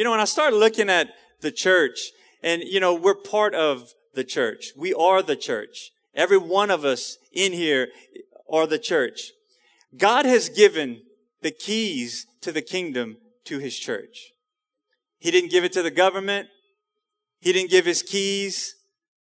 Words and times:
You 0.00 0.04
know, 0.04 0.12
when 0.12 0.20
I 0.20 0.24
started 0.24 0.56
looking 0.56 0.88
at 0.88 1.10
the 1.42 1.52
church, 1.52 2.12
and 2.42 2.62
you 2.62 2.80
know, 2.80 2.94
we're 2.94 3.14
part 3.14 3.54
of 3.54 3.92
the 4.14 4.24
church. 4.24 4.72
We 4.74 4.94
are 4.94 5.22
the 5.22 5.36
church. 5.36 5.90
Every 6.14 6.38
one 6.38 6.70
of 6.70 6.86
us 6.86 7.18
in 7.34 7.52
here 7.52 7.88
are 8.50 8.66
the 8.66 8.78
church. 8.78 9.32
God 9.94 10.24
has 10.24 10.48
given 10.48 11.02
the 11.42 11.50
keys 11.50 12.24
to 12.40 12.50
the 12.50 12.62
kingdom 12.62 13.18
to 13.44 13.58
his 13.58 13.78
church. 13.78 14.32
He 15.18 15.30
didn't 15.30 15.50
give 15.50 15.64
it 15.64 15.72
to 15.74 15.82
the 15.82 15.90
government. 15.90 16.48
He 17.42 17.52
didn't 17.52 17.68
give 17.68 17.84
his 17.84 18.02
keys 18.02 18.76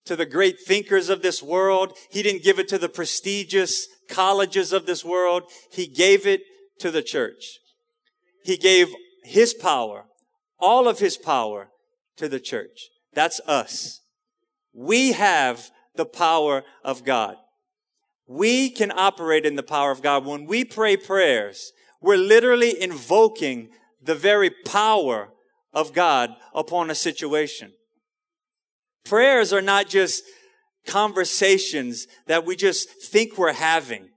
to 0.05 0.15
the 0.15 0.27
great 0.27 0.61
thinkers 0.65 1.09
of 1.09 1.23
this 1.23 1.43
world. 1.43 1.93
He 2.09 2.23
didn't 2.23 2.45
give 2.45 2.61
it 2.61 2.69
to 2.69 2.79
the 2.79 2.89
prestigious 2.89 3.89
colleges 4.09 4.73
of 4.73 4.87
this 4.87 5.05
world. 5.05 5.43
He 5.73 5.89
gave 5.89 6.25
it 6.25 6.43
to 6.79 6.93
the 6.93 7.03
church. 7.03 7.59
He 8.45 8.57
gave 8.57 8.95
his 9.25 9.55
power, 9.55 10.05
all 10.59 10.89
of 10.89 10.99
his 10.99 11.17
power 11.17 11.69
to 12.17 12.29
the 12.29 12.41
church. 12.41 12.89
That's 13.13 13.41
us. 13.47 14.01
We 14.73 15.13
have 15.13 15.71
the 15.95 16.07
power 16.07 16.65
of 16.85 17.05
God. 17.05 17.37
We 18.27 18.71
can 18.71 18.93
operate 18.93 19.47
in 19.47 19.57
the 19.57 19.63
power 19.63 19.91
of 19.91 20.03
God. 20.03 20.25
When 20.25 20.47
we 20.47 20.65
pray 20.65 20.97
prayers, 20.97 21.73
we're 22.01 22.17
literally 22.17 22.81
invoking 22.81 23.71
the 24.03 24.15
very 24.15 24.51
power 24.51 25.31
of 25.73 25.93
God 25.93 26.31
upon 26.55 26.91
a 26.91 26.95
situation. 26.95 27.73
Prayers 29.05 29.53
are 29.53 29.63
not 29.63 29.89
just 29.89 30.23
conversations 30.87 32.07
that 32.27 32.45
we 32.45 32.57
just 32.57 32.89
think 33.03 33.39
we're 33.39 33.53
having. 33.53 34.09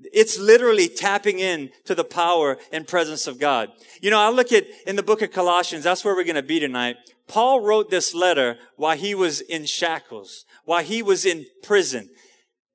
It's 0.00 0.38
literally 0.38 0.88
tapping 0.88 1.38
in 1.40 1.70
to 1.84 1.94
the 1.94 2.04
power 2.04 2.58
and 2.72 2.86
presence 2.86 3.26
of 3.26 3.38
God. 3.38 3.70
You 4.00 4.10
know, 4.10 4.20
I 4.20 4.30
look 4.30 4.52
at 4.52 4.64
in 4.86 4.96
the 4.96 5.02
book 5.02 5.22
of 5.22 5.32
Colossians, 5.32 5.84
that's 5.84 6.04
where 6.04 6.14
we're 6.14 6.24
going 6.24 6.36
to 6.36 6.42
be 6.42 6.60
tonight. 6.60 6.96
Paul 7.26 7.60
wrote 7.60 7.90
this 7.90 8.14
letter 8.14 8.56
while 8.76 8.96
he 8.96 9.14
was 9.14 9.40
in 9.40 9.66
shackles, 9.66 10.44
while 10.64 10.82
he 10.82 11.02
was 11.02 11.26
in 11.26 11.46
prison. 11.62 12.08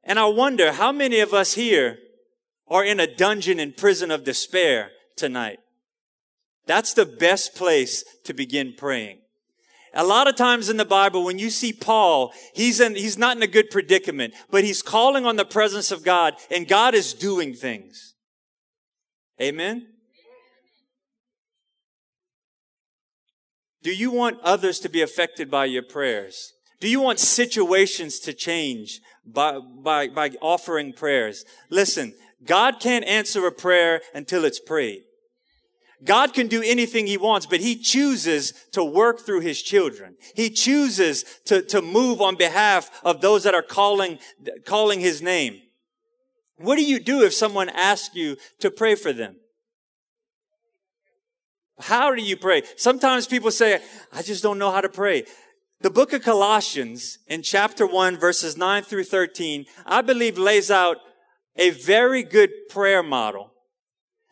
And 0.03 0.19
I 0.19 0.25
wonder 0.25 0.73
how 0.73 0.91
many 0.91 1.19
of 1.19 1.33
us 1.33 1.53
here 1.53 1.97
are 2.67 2.83
in 2.83 2.99
a 2.99 3.07
dungeon 3.07 3.59
in 3.59 3.73
prison 3.73 4.11
of 4.11 4.23
despair 4.23 4.91
tonight. 5.16 5.59
That's 6.66 6.94
the 6.94 7.05
best 7.05 7.55
place 7.55 8.03
to 8.25 8.33
begin 8.33 8.73
praying. 8.77 9.19
A 9.94 10.03
lot 10.03 10.27
of 10.27 10.36
times 10.36 10.69
in 10.69 10.77
the 10.77 10.86
Bible, 10.86 11.23
when 11.23 11.38
you 11.38 11.49
see 11.49 11.72
Paul, 11.72 12.33
he's 12.53 12.80
in, 12.80 12.95
he's 12.95 13.17
not 13.17 13.38
in 13.38 13.44
a 13.44 13.47
good 13.47 13.69
predicament, 13.69 14.33
but 14.50 14.63
he's 14.63 14.81
calling 14.81 15.25
on 15.25 15.35
the 15.35 15.45
presence 15.45 15.91
of 15.91 16.03
God 16.03 16.33
and 16.50 16.67
God 16.67 16.95
is 16.95 17.13
doing 17.13 17.53
things. 17.53 18.16
Amen. 19.41 19.88
Do 23.83 23.94
you 23.94 24.11
want 24.11 24.39
others 24.41 24.80
to 24.80 24.89
be 24.89 25.02
affected 25.02 25.52
by 25.52 25.66
your 25.66 25.83
prayers? 25.83 26.53
Do 26.80 26.89
you 26.89 27.00
want 27.00 27.19
situations 27.19 28.19
to 28.19 28.33
change 28.33 29.00
by, 29.25 29.59
by, 29.59 30.07
by 30.07 30.31
offering 30.41 30.94
prayers? 30.94 31.45
Listen, 31.69 32.13
God 32.45 32.80
can't 32.80 33.05
answer 33.05 33.45
a 33.45 33.52
prayer 33.52 34.02
until 34.13 34.45
it's 34.45 34.59
prayed. 34.59 35.03
God 36.03 36.33
can 36.33 36.47
do 36.47 36.61
anything 36.63 37.07
he 37.07 37.17
wants, 37.17 37.45
but 37.45 37.61
he 37.61 37.75
chooses 37.75 38.53
to 38.71 38.83
work 38.83 39.21
through 39.21 39.41
his 39.41 39.61
children. 39.61 40.15
He 40.35 40.49
chooses 40.49 41.23
to, 41.45 41.61
to 41.63 41.81
move 41.81 42.21
on 42.21 42.35
behalf 42.35 42.89
of 43.03 43.21
those 43.21 43.43
that 43.43 43.55
are 43.55 43.61
calling, 43.61 44.19
calling 44.65 44.99
his 44.99 45.21
name. 45.21 45.61
What 46.57 46.75
do 46.75 46.83
you 46.83 46.99
do 46.99 47.23
if 47.23 47.33
someone 47.33 47.69
asks 47.69 48.15
you 48.15 48.37
to 48.59 48.69
pray 48.69 48.95
for 48.95 49.13
them? 49.13 49.37
How 51.79 52.13
do 52.13 52.21
you 52.21 52.38
pray? 52.38 52.63
Sometimes 52.75 53.25
people 53.27 53.51
say, 53.51 53.81
I 54.11 54.21
just 54.21 54.43
don't 54.43 54.59
know 54.59 54.71
how 54.71 54.81
to 54.81 54.89
pray. 54.89 55.25
The 55.81 55.89
book 55.89 56.13
of 56.13 56.21
Colossians 56.21 57.17
in 57.27 57.41
chapter 57.41 57.85
1 57.85 58.17
verses 58.17 58.57
9 58.57 58.83
through 58.83 59.03
13, 59.05 59.65
I 59.85 60.01
believe 60.01 60.38
lays 60.38 60.69
out 60.71 60.97
a 61.55 61.72
very 61.72 62.23
good 62.23 62.51
prayer 62.69 63.03
model 63.03 63.53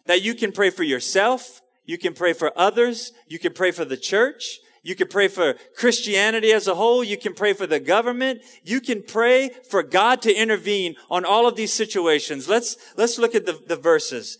that 0.05 0.21
you 0.21 0.33
can 0.33 0.51
pray 0.51 0.69
for 0.69 0.83
yourself, 0.83 1.61
you 1.85 1.97
can 1.97 2.13
pray 2.13 2.33
for 2.33 2.51
others, 2.55 3.11
you 3.27 3.39
can 3.39 3.53
pray 3.53 3.71
for 3.71 3.85
the 3.85 3.97
church, 3.97 4.59
you 4.83 4.95
can 4.95 5.07
pray 5.07 5.27
for 5.27 5.55
Christianity 5.75 6.51
as 6.51 6.67
a 6.67 6.75
whole. 6.75 7.03
You 7.03 7.17
can 7.17 7.33
pray 7.33 7.53
for 7.53 7.67
the 7.67 7.79
government. 7.79 8.41
You 8.63 8.81
can 8.81 9.03
pray 9.03 9.51
for 9.69 9.83
God 9.83 10.21
to 10.23 10.33
intervene 10.33 10.95
on 11.09 11.23
all 11.23 11.47
of 11.47 11.55
these 11.55 11.71
situations. 11.71 12.49
Let's, 12.49 12.77
let's 12.97 13.19
look 13.19 13.35
at 13.35 13.45
the, 13.45 13.59
the 13.67 13.75
verses. 13.75 14.39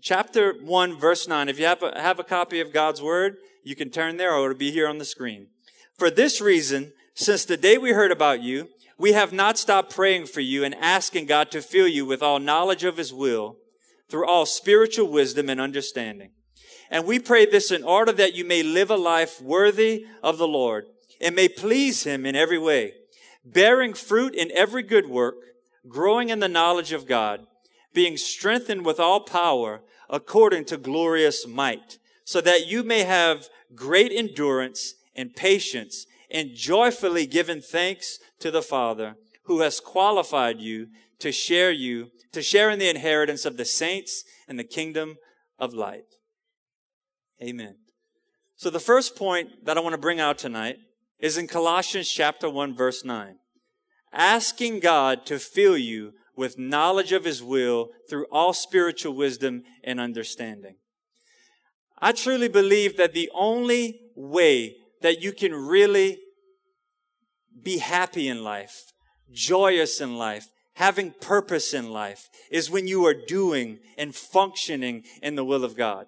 Chapter 0.00 0.54
1, 0.62 0.96
verse 0.96 1.26
9. 1.26 1.48
If 1.48 1.58
you 1.58 1.66
have 1.66 1.82
a, 1.82 2.00
have 2.00 2.20
a 2.20 2.24
copy 2.24 2.60
of 2.60 2.72
God's 2.72 3.02
word, 3.02 3.36
you 3.64 3.74
can 3.74 3.90
turn 3.90 4.16
there 4.16 4.32
or 4.32 4.50
it'll 4.50 4.58
be 4.58 4.70
here 4.70 4.86
on 4.86 4.98
the 4.98 5.04
screen. 5.04 5.48
For 5.98 6.08
this 6.08 6.40
reason, 6.40 6.92
since 7.14 7.44
the 7.44 7.56
day 7.56 7.78
we 7.78 7.90
heard 7.90 8.12
about 8.12 8.42
you, 8.42 8.68
we 8.96 9.12
have 9.12 9.32
not 9.32 9.58
stopped 9.58 9.92
praying 9.92 10.26
for 10.26 10.40
you 10.40 10.62
and 10.62 10.74
asking 10.76 11.26
God 11.26 11.50
to 11.50 11.62
fill 11.62 11.88
you 11.88 12.06
with 12.06 12.22
all 12.22 12.38
knowledge 12.38 12.84
of 12.84 12.96
his 12.96 13.12
will 13.12 13.56
through 14.08 14.26
all 14.26 14.46
spiritual 14.46 15.08
wisdom 15.08 15.48
and 15.48 15.60
understanding. 15.60 16.30
And 16.90 17.06
we 17.06 17.18
pray 17.18 17.46
this 17.46 17.70
in 17.70 17.84
order 17.84 18.12
that 18.12 18.34
you 18.34 18.44
may 18.44 18.62
live 18.62 18.90
a 18.90 18.96
life 18.96 19.40
worthy 19.40 20.06
of 20.22 20.38
the 20.38 20.48
Lord 20.48 20.86
and 21.20 21.34
may 21.34 21.48
please 21.48 22.04
him 22.04 22.24
in 22.24 22.34
every 22.34 22.58
way, 22.58 22.94
bearing 23.44 23.92
fruit 23.94 24.34
in 24.34 24.50
every 24.52 24.82
good 24.82 25.08
work, 25.08 25.36
growing 25.88 26.30
in 26.30 26.40
the 26.40 26.48
knowledge 26.48 26.92
of 26.92 27.06
God, 27.06 27.46
being 27.92 28.16
strengthened 28.16 28.86
with 28.86 29.00
all 29.00 29.20
power 29.20 29.80
according 30.08 30.64
to 30.66 30.76
glorious 30.76 31.46
might, 31.46 31.98
so 32.24 32.40
that 32.40 32.66
you 32.66 32.82
may 32.82 33.02
have 33.02 33.48
great 33.74 34.12
endurance 34.12 34.94
and 35.14 35.34
patience 35.34 36.06
and 36.30 36.54
joyfully 36.54 37.26
giving 37.26 37.60
thanks 37.60 38.18
to 38.38 38.50
the 38.50 38.62
Father 38.62 39.16
who 39.44 39.60
has 39.60 39.80
qualified 39.80 40.60
you 40.60 40.88
to 41.18 41.32
share 41.32 41.70
you 41.70 42.10
to 42.32 42.42
share 42.42 42.70
in 42.70 42.78
the 42.78 42.88
inheritance 42.88 43.44
of 43.44 43.56
the 43.56 43.64
saints 43.64 44.24
in 44.48 44.56
the 44.56 44.64
kingdom 44.64 45.16
of 45.58 45.74
light. 45.74 46.04
Amen. 47.42 47.76
So 48.56 48.70
the 48.70 48.80
first 48.80 49.16
point 49.16 49.64
that 49.64 49.76
I 49.76 49.80
want 49.80 49.94
to 49.94 50.00
bring 50.00 50.20
out 50.20 50.38
tonight 50.38 50.78
is 51.18 51.38
in 51.38 51.46
Colossians 51.46 52.08
chapter 52.08 52.50
1 52.50 52.74
verse 52.74 53.04
9. 53.04 53.36
Asking 54.12 54.80
God 54.80 55.26
to 55.26 55.38
fill 55.38 55.76
you 55.76 56.14
with 56.36 56.58
knowledge 56.58 57.12
of 57.12 57.24
his 57.24 57.42
will 57.42 57.90
through 58.08 58.26
all 58.30 58.52
spiritual 58.52 59.14
wisdom 59.14 59.62
and 59.84 60.00
understanding. 60.00 60.76
I 62.00 62.12
truly 62.12 62.48
believe 62.48 62.96
that 62.96 63.12
the 63.12 63.30
only 63.34 64.00
way 64.14 64.76
that 65.02 65.20
you 65.20 65.32
can 65.32 65.52
really 65.52 66.18
be 67.62 67.78
happy 67.78 68.28
in 68.28 68.44
life, 68.44 68.92
joyous 69.32 70.00
in 70.00 70.16
life, 70.16 70.48
having 70.78 71.12
purpose 71.20 71.74
in 71.74 71.90
life 71.90 72.28
is 72.52 72.70
when 72.70 72.86
you 72.86 73.04
are 73.04 73.26
doing 73.26 73.80
and 73.96 74.14
functioning 74.14 75.02
in 75.20 75.34
the 75.34 75.44
will 75.44 75.64
of 75.64 75.76
God. 75.76 76.06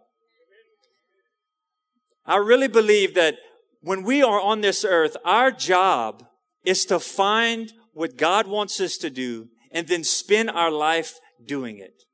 I 2.25 2.37
really 2.37 2.69
believe 2.69 3.15
that 3.17 3.35
when 3.83 4.05
we 4.05 4.23
are 4.23 4.41
on 4.41 4.61
this 4.61 4.85
earth, 4.85 5.17
our 5.25 5.51
job 5.51 6.25
is 6.65 6.85
to 6.85 7.01
find 7.01 7.73
what 7.95 8.17
God 8.17 8.47
wants 8.47 8.81
us 8.81 8.97
to 8.99 9.11
do 9.11 9.49
and 9.73 9.89
then 9.89 10.05
spend 10.05 10.51
our 10.51 10.71
life 10.71 11.19
doing 11.45 11.79
it. 11.79 12.05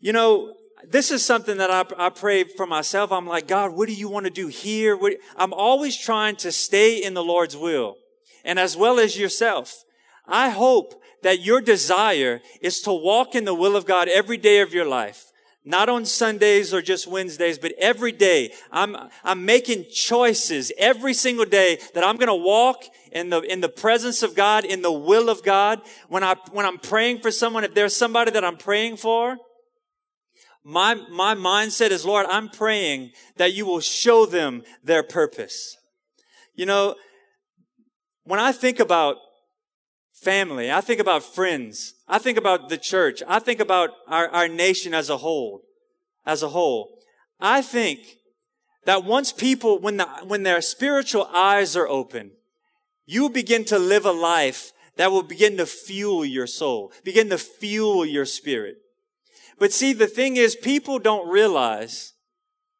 You 0.00 0.14
know, 0.14 0.54
this 0.88 1.10
is 1.10 1.22
something 1.22 1.58
that 1.58 1.70
I, 1.70 2.06
I 2.06 2.08
pray 2.08 2.44
for 2.44 2.66
myself. 2.66 3.12
I'm 3.12 3.26
like, 3.26 3.46
God, 3.46 3.72
what 3.74 3.86
do 3.86 3.94
you 3.94 4.08
want 4.08 4.24
to 4.24 4.30
do 4.30 4.46
here? 4.46 4.96
What, 4.96 5.12
I'm 5.36 5.52
always 5.52 5.94
trying 5.98 6.36
to 6.36 6.50
stay 6.50 6.96
in 7.02 7.12
the 7.12 7.22
Lord's 7.22 7.56
will 7.56 7.96
and 8.46 8.58
as 8.58 8.78
well 8.78 8.98
as 8.98 9.18
yourself. 9.18 9.84
I 10.26 10.50
hope 10.50 11.02
that 11.22 11.40
your 11.40 11.60
desire 11.60 12.40
is 12.60 12.80
to 12.82 12.92
walk 12.92 13.34
in 13.34 13.44
the 13.44 13.54
will 13.54 13.76
of 13.76 13.86
God 13.86 14.08
every 14.08 14.36
day 14.36 14.60
of 14.60 14.72
your 14.72 14.84
life. 14.84 15.32
Not 15.64 15.88
on 15.88 16.04
Sundays 16.04 16.74
or 16.74 16.82
just 16.82 17.06
Wednesdays, 17.06 17.56
but 17.56 17.72
every 17.78 18.10
day. 18.10 18.52
I'm, 18.72 18.96
I'm 19.22 19.44
making 19.44 19.86
choices 19.92 20.72
every 20.76 21.14
single 21.14 21.44
day 21.44 21.78
that 21.94 22.02
I'm 22.02 22.16
going 22.16 22.28
to 22.28 22.34
walk 22.34 22.82
in 23.12 23.30
the, 23.30 23.40
in 23.42 23.60
the 23.60 23.68
presence 23.68 24.24
of 24.24 24.34
God, 24.34 24.64
in 24.64 24.82
the 24.82 24.90
will 24.90 25.28
of 25.28 25.44
God. 25.44 25.80
When 26.08 26.24
I, 26.24 26.34
when 26.50 26.66
I'm 26.66 26.78
praying 26.78 27.20
for 27.20 27.30
someone, 27.30 27.62
if 27.62 27.74
there's 27.74 27.94
somebody 27.94 28.32
that 28.32 28.44
I'm 28.44 28.56
praying 28.56 28.96
for, 28.96 29.36
my, 30.64 30.94
my 30.94 31.34
mindset 31.36 31.90
is, 31.90 32.04
Lord, 32.04 32.26
I'm 32.28 32.48
praying 32.48 33.12
that 33.36 33.52
you 33.52 33.64
will 33.64 33.80
show 33.80 34.26
them 34.26 34.64
their 34.82 35.04
purpose. 35.04 35.76
You 36.54 36.66
know, 36.66 36.96
when 38.24 38.40
I 38.40 38.50
think 38.50 38.80
about 38.80 39.16
family. 40.22 40.70
I 40.70 40.80
think 40.80 41.00
about 41.00 41.22
friends. 41.22 41.94
I 42.08 42.18
think 42.18 42.38
about 42.38 42.68
the 42.68 42.78
church. 42.78 43.22
I 43.26 43.38
think 43.38 43.60
about 43.60 43.90
our, 44.06 44.28
our 44.28 44.48
nation 44.48 44.94
as 44.94 45.10
a 45.10 45.18
whole, 45.18 45.62
as 46.24 46.42
a 46.42 46.48
whole. 46.48 46.98
I 47.40 47.60
think 47.62 48.00
that 48.84 49.04
once 49.04 49.32
people, 49.32 49.78
when 49.78 49.96
the, 49.96 50.06
when 50.26 50.42
their 50.42 50.60
spiritual 50.60 51.28
eyes 51.32 51.76
are 51.76 51.88
open, 51.88 52.32
you 53.04 53.28
begin 53.28 53.64
to 53.66 53.78
live 53.78 54.06
a 54.06 54.12
life 54.12 54.72
that 54.96 55.10
will 55.10 55.22
begin 55.22 55.56
to 55.56 55.66
fuel 55.66 56.24
your 56.24 56.46
soul, 56.46 56.92
begin 57.04 57.28
to 57.30 57.38
fuel 57.38 58.04
your 58.04 58.24
spirit. 58.24 58.76
But 59.58 59.72
see, 59.72 59.92
the 59.92 60.06
thing 60.06 60.36
is, 60.36 60.56
people 60.56 60.98
don't 60.98 61.28
realize 61.28 62.12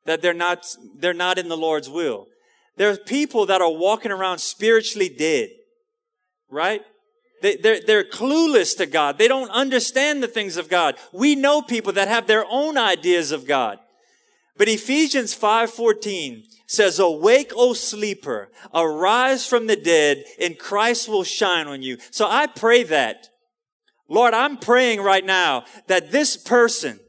that 0.04 0.22
they're 0.22 0.34
not, 0.34 0.66
they're 0.96 1.14
not 1.14 1.38
in 1.38 1.48
the 1.48 1.56
Lord's 1.56 1.88
will. 1.88 2.26
There 2.76 2.90
are 2.90 2.96
people 2.96 3.46
that 3.46 3.60
are 3.60 3.72
walking 3.72 4.10
around 4.10 4.38
spiritually 4.38 5.08
dead, 5.08 5.50
right? 6.50 6.82
They, 7.42 7.56
they're, 7.56 7.80
they're 7.80 8.04
clueless 8.04 8.76
to 8.78 8.86
God. 8.86 9.18
They 9.18 9.28
don't 9.28 9.50
understand 9.50 10.22
the 10.22 10.28
things 10.28 10.56
of 10.56 10.68
God. 10.68 10.96
We 11.12 11.34
know 11.34 11.60
people 11.60 11.92
that 11.94 12.08
have 12.08 12.26
their 12.26 12.46
own 12.48 12.78
ideas 12.78 13.32
of 13.32 13.46
God. 13.46 13.78
But 14.56 14.68
Ephesians 14.68 15.34
5:14 15.34 16.44
says, 16.66 16.98
"Awake, 16.98 17.52
O 17.56 17.72
sleeper, 17.72 18.50
arise 18.72 19.46
from 19.46 19.66
the 19.66 19.76
dead, 19.76 20.24
and 20.40 20.58
Christ 20.58 21.08
will 21.08 21.24
shine 21.24 21.66
on 21.66 21.82
you." 21.82 21.98
So 22.10 22.26
I 22.28 22.46
pray 22.46 22.82
that. 22.84 23.28
Lord, 24.08 24.34
I'm 24.34 24.58
praying 24.58 25.00
right 25.00 25.24
now 25.24 25.64
that 25.86 26.12
this 26.12 26.36
person, 26.36 27.00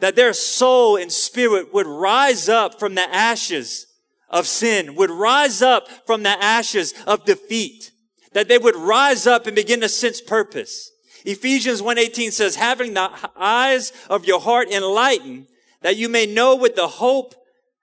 that 0.00 0.16
their 0.16 0.32
soul 0.32 0.96
and 0.96 1.12
spirit 1.12 1.72
would 1.72 1.86
rise 1.86 2.48
up 2.48 2.80
from 2.80 2.96
the 2.96 3.14
ashes 3.14 3.86
of 4.28 4.48
sin, 4.48 4.96
would 4.96 5.10
rise 5.10 5.62
up 5.62 5.88
from 6.04 6.24
the 6.24 6.42
ashes 6.42 6.94
of 7.06 7.24
defeat, 7.24 7.91
that 8.32 8.48
they 8.48 8.58
would 8.58 8.76
rise 8.76 9.26
up 9.26 9.46
and 9.46 9.56
begin 9.56 9.80
to 9.80 9.88
sense 9.88 10.20
purpose. 10.20 10.90
Ephesians 11.24 11.80
1:18 11.82 12.32
says, 12.32 12.56
"Having 12.56 12.94
the 12.94 13.10
eyes 13.36 13.92
of 14.08 14.24
your 14.24 14.40
heart 14.40 14.70
enlightened, 14.70 15.46
that 15.82 15.96
you 15.96 16.08
may 16.08 16.26
know 16.26 16.54
what 16.54 16.76
the 16.76 16.88
hope, 16.88 17.34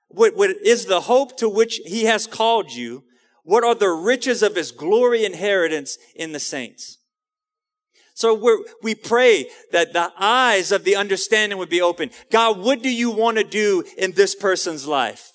what, 0.07 0.35
what 0.35 0.51
is 0.63 0.85
the 0.85 1.01
hope 1.01 1.37
to 1.37 1.47
which 1.47 1.79
he 1.85 2.05
has 2.05 2.27
called 2.27 2.71
you, 2.71 3.03
what 3.43 3.63
are 3.63 3.75
the 3.75 3.89
riches 3.89 4.43
of 4.43 4.55
his 4.55 4.71
glory 4.71 5.25
inheritance 5.25 5.97
in 6.15 6.33
the 6.33 6.39
saints. 6.39 6.97
So 8.13 8.33
we 8.33 8.65
we 8.83 8.95
pray 8.95 9.49
that 9.71 9.93
the 9.93 10.11
eyes 10.19 10.73
of 10.73 10.83
the 10.83 10.97
understanding 10.97 11.57
would 11.57 11.69
be 11.69 11.81
open. 11.81 12.11
God, 12.29 12.59
what 12.59 12.81
do 12.81 12.89
you 12.89 13.11
want 13.11 13.37
to 13.37 13.45
do 13.45 13.83
in 13.97 14.11
this 14.11 14.35
person's 14.35 14.85
life? 14.85 15.31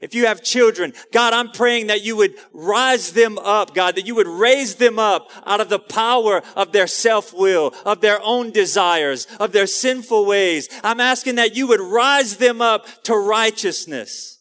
If 0.00 0.14
you 0.14 0.26
have 0.26 0.42
children, 0.42 0.92
God, 1.10 1.32
I'm 1.32 1.50
praying 1.50 1.86
that 1.86 2.04
you 2.04 2.16
would 2.16 2.34
rise 2.52 3.12
them 3.12 3.38
up, 3.38 3.74
God, 3.74 3.96
that 3.96 4.06
you 4.06 4.14
would 4.14 4.28
raise 4.28 4.74
them 4.74 4.98
up 4.98 5.30
out 5.46 5.60
of 5.60 5.70
the 5.70 5.78
power 5.78 6.42
of 6.54 6.72
their 6.72 6.86
self-will, 6.86 7.74
of 7.84 8.02
their 8.02 8.20
own 8.22 8.50
desires, 8.50 9.26
of 9.40 9.52
their 9.52 9.66
sinful 9.66 10.26
ways. 10.26 10.68
I'm 10.84 11.00
asking 11.00 11.36
that 11.36 11.56
you 11.56 11.66
would 11.68 11.80
rise 11.80 12.36
them 12.36 12.60
up 12.60 12.86
to 13.04 13.16
righteousness. 13.16 14.38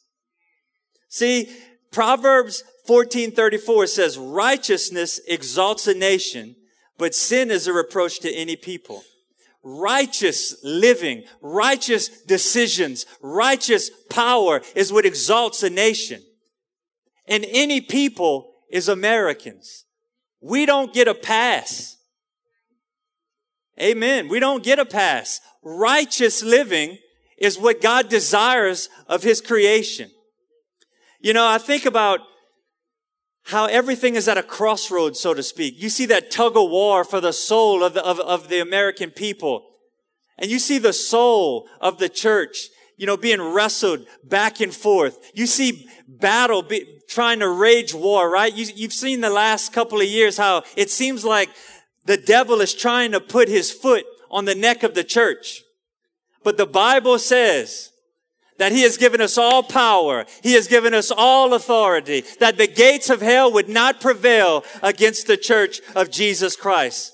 See, 1.07 1.50
Proverbs 1.92 2.63
1434 2.86 3.88
says, 3.88 4.18
righteousness 4.18 5.22
exalts 5.28 5.88
a 5.88 5.94
nation, 5.94 6.58
but 6.98 7.16
sin 7.16 7.50
is 7.50 7.68
a 7.68 7.74
reproach 7.74 8.19
to 8.19 8.31
any 8.31 8.58
people 8.58 9.04
righteous 9.66 10.56
living, 10.64 11.24
righteous 11.42 12.08
decisions, 12.22 13.06
righteous 13.20 13.90
power 14.10 14.62
is 14.76 14.94
what 14.94 15.06
exalts 15.06 15.64
a 15.64 15.70
nation. 15.70 16.22
And 17.28 17.46
any 17.50 17.82
people 17.82 18.54
is 18.72 18.88
Americans. 18.88 19.86
We 20.40 20.68
don't 20.68 20.94
get 20.94 21.08
a 21.08 21.16
pass. 21.16 21.98
Amen. 23.82 24.30
We 24.30 24.40
don't 24.40 24.64
get 24.64 24.78
a 24.78 24.86
pass. 24.86 25.42
Righteous 25.64 26.44
living 26.44 27.00
is 27.40 27.58
what 27.58 27.82
God 27.82 28.08
desires 28.08 28.88
of 29.08 29.24
his 29.24 29.42
creation. 29.42 30.12
You 31.20 31.34
know, 31.34 31.46
I 31.46 31.58
think 31.58 31.86
about 31.86 32.20
how 33.46 33.66
everything 33.66 34.16
is 34.16 34.28
at 34.28 34.38
a 34.38 34.44
crossroads, 34.44 35.20
so 35.20 35.34
to 35.34 35.44
speak. 35.44 35.76
You 35.78 35.90
see 35.90 36.08
that 36.08 36.32
tug 36.32 36.58
of 36.58 36.70
war 36.70 37.04
for 37.04 37.22
the 37.22 37.32
soul 37.34 37.84
of 37.84 37.94
the, 37.94 38.04
of, 38.04 38.20
of 38.20 38.50
the 38.50 38.60
American 38.60 39.12
people. 39.12 39.64
And 40.38 40.50
you 40.50 40.58
see 40.58 40.80
the 40.80 40.94
soul 40.94 41.68
of 41.80 42.00
the 42.00 42.10
church, 42.10 42.70
you 42.98 43.06
know, 43.06 43.18
being 43.18 43.42
wrestled 43.42 44.08
back 44.24 44.62
and 44.62 44.74
forth. 44.74 45.32
You 45.36 45.46
see 45.46 45.88
battle 46.08 46.64
be, 46.64 47.02
trying 47.08 47.40
to 47.40 47.50
rage 47.50 47.94
war, 47.94 48.30
right? 48.30 48.54
You, 48.54 48.66
you've 48.76 48.94
seen 48.94 49.22
the 49.22 49.30
last 49.30 49.72
couple 49.72 50.02
of 50.02 50.08
years 50.08 50.38
how 50.38 50.64
it 50.76 50.90
seems 50.90 51.24
like 51.24 51.50
the 52.06 52.18
devil 52.18 52.62
is 52.62 52.74
trying 52.74 53.12
to 53.12 53.20
put 53.20 53.48
his 53.48 53.72
foot 53.72 54.06
on 54.32 54.46
the 54.46 54.56
neck 54.56 54.82
of 54.82 54.96
the 54.96 55.04
church. 55.04 55.62
But 56.44 56.58
the 56.58 56.66
Bible 56.66 57.20
says 57.20 57.92
that 58.57 58.72
he 58.72 58.81
has 58.84 58.98
given 58.98 59.22
us 59.22 59.38
all 59.38 59.63
power. 59.63 60.25
He 60.42 60.54
has 60.54 60.68
given 60.68 60.94
us 60.94 61.12
all 61.16 61.54
authority, 61.54 62.24
that 62.40 62.57
the 62.57 62.68
gates 62.68 63.10
of 63.10 63.22
hell 63.22 63.52
would 63.52 63.69
not 63.69 64.02
prevail 64.02 64.63
against 64.81 65.28
the 65.28 65.38
church 65.38 65.81
of 65.96 66.10
Jesus 66.10 66.56
Christ. 66.56 67.13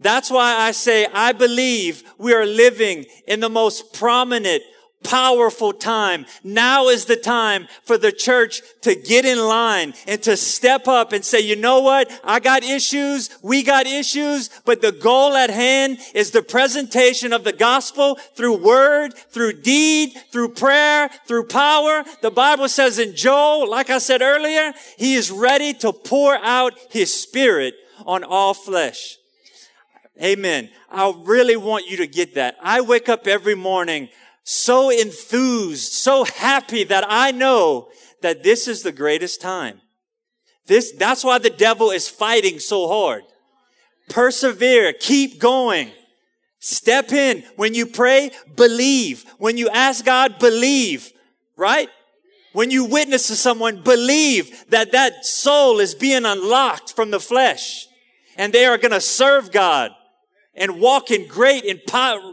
That's 0.00 0.30
why 0.30 0.54
I 0.56 0.72
say 0.72 1.06
I 1.06 1.32
believe 1.32 2.02
we 2.18 2.34
are 2.34 2.46
living 2.46 3.06
in 3.26 3.40
the 3.40 3.48
most 3.48 3.94
prominent, 3.94 4.62
powerful 5.04 5.72
time. 5.72 6.26
Now 6.42 6.88
is 6.88 7.04
the 7.04 7.16
time 7.16 7.68
for 7.84 7.96
the 7.96 8.10
church 8.10 8.62
to 8.82 8.94
get 8.94 9.24
in 9.24 9.38
line 9.38 9.94
and 10.06 10.22
to 10.22 10.36
step 10.36 10.88
up 10.88 11.12
and 11.12 11.24
say, 11.24 11.40
you 11.40 11.56
know 11.56 11.80
what? 11.80 12.10
I 12.24 12.40
got 12.40 12.64
issues. 12.64 13.30
We 13.42 13.62
got 13.62 13.86
issues, 13.86 14.48
but 14.64 14.80
the 14.80 14.92
goal 14.92 15.34
at 15.34 15.50
hand 15.50 15.98
is 16.14 16.30
the 16.30 16.42
presentation 16.42 17.32
of 17.32 17.44
the 17.44 17.52
gospel 17.52 18.16
through 18.34 18.64
word, 18.64 19.14
through 19.14 19.60
deed, 19.60 20.14
through 20.32 20.54
prayer, 20.54 21.10
through 21.26 21.46
power. 21.46 22.04
The 22.22 22.30
Bible 22.30 22.68
says 22.68 22.98
in 22.98 23.14
Joel, 23.14 23.70
like 23.70 23.90
I 23.90 23.98
said 23.98 24.22
earlier, 24.22 24.72
he 24.96 25.14
is 25.14 25.30
ready 25.30 25.74
to 25.74 25.92
pour 25.92 26.34
out 26.36 26.74
his 26.90 27.14
spirit 27.14 27.74
on 28.06 28.24
all 28.24 28.54
flesh. 28.54 29.18
Amen. 30.22 30.70
I 30.90 31.12
really 31.24 31.56
want 31.56 31.88
you 31.88 31.96
to 31.98 32.06
get 32.06 32.34
that. 32.36 32.56
I 32.62 32.80
wake 32.80 33.08
up 33.08 33.26
every 33.26 33.56
morning 33.56 34.08
so 34.44 34.90
enthused, 34.90 35.92
so 35.92 36.24
happy 36.24 36.84
that 36.84 37.04
I 37.08 37.30
know 37.30 37.88
that 38.20 38.42
this 38.42 38.68
is 38.68 38.82
the 38.82 38.92
greatest 38.92 39.40
time. 39.40 39.80
This, 40.66 40.92
that's 40.92 41.24
why 41.24 41.38
the 41.38 41.50
devil 41.50 41.90
is 41.90 42.08
fighting 42.08 42.58
so 42.58 42.88
hard. 42.88 43.24
Persevere. 44.08 44.92
Keep 44.92 45.40
going. 45.40 45.90
Step 46.58 47.12
in. 47.12 47.42
When 47.56 47.74
you 47.74 47.86
pray, 47.86 48.30
believe. 48.54 49.24
When 49.38 49.58
you 49.58 49.68
ask 49.70 50.04
God, 50.04 50.38
believe. 50.38 51.10
Right? 51.56 51.88
When 52.52 52.70
you 52.70 52.84
witness 52.84 53.26
to 53.28 53.36
someone, 53.36 53.82
believe 53.82 54.64
that 54.70 54.92
that 54.92 55.26
soul 55.26 55.80
is 55.80 55.94
being 55.94 56.24
unlocked 56.24 56.94
from 56.94 57.10
the 57.10 57.20
flesh 57.20 57.86
and 58.36 58.52
they 58.52 58.66
are 58.66 58.78
going 58.78 58.92
to 58.92 59.00
serve 59.00 59.52
God 59.52 59.90
and 60.56 60.80
walk 60.80 61.10
in 61.10 61.26
great 61.26 61.64
and 61.64 61.80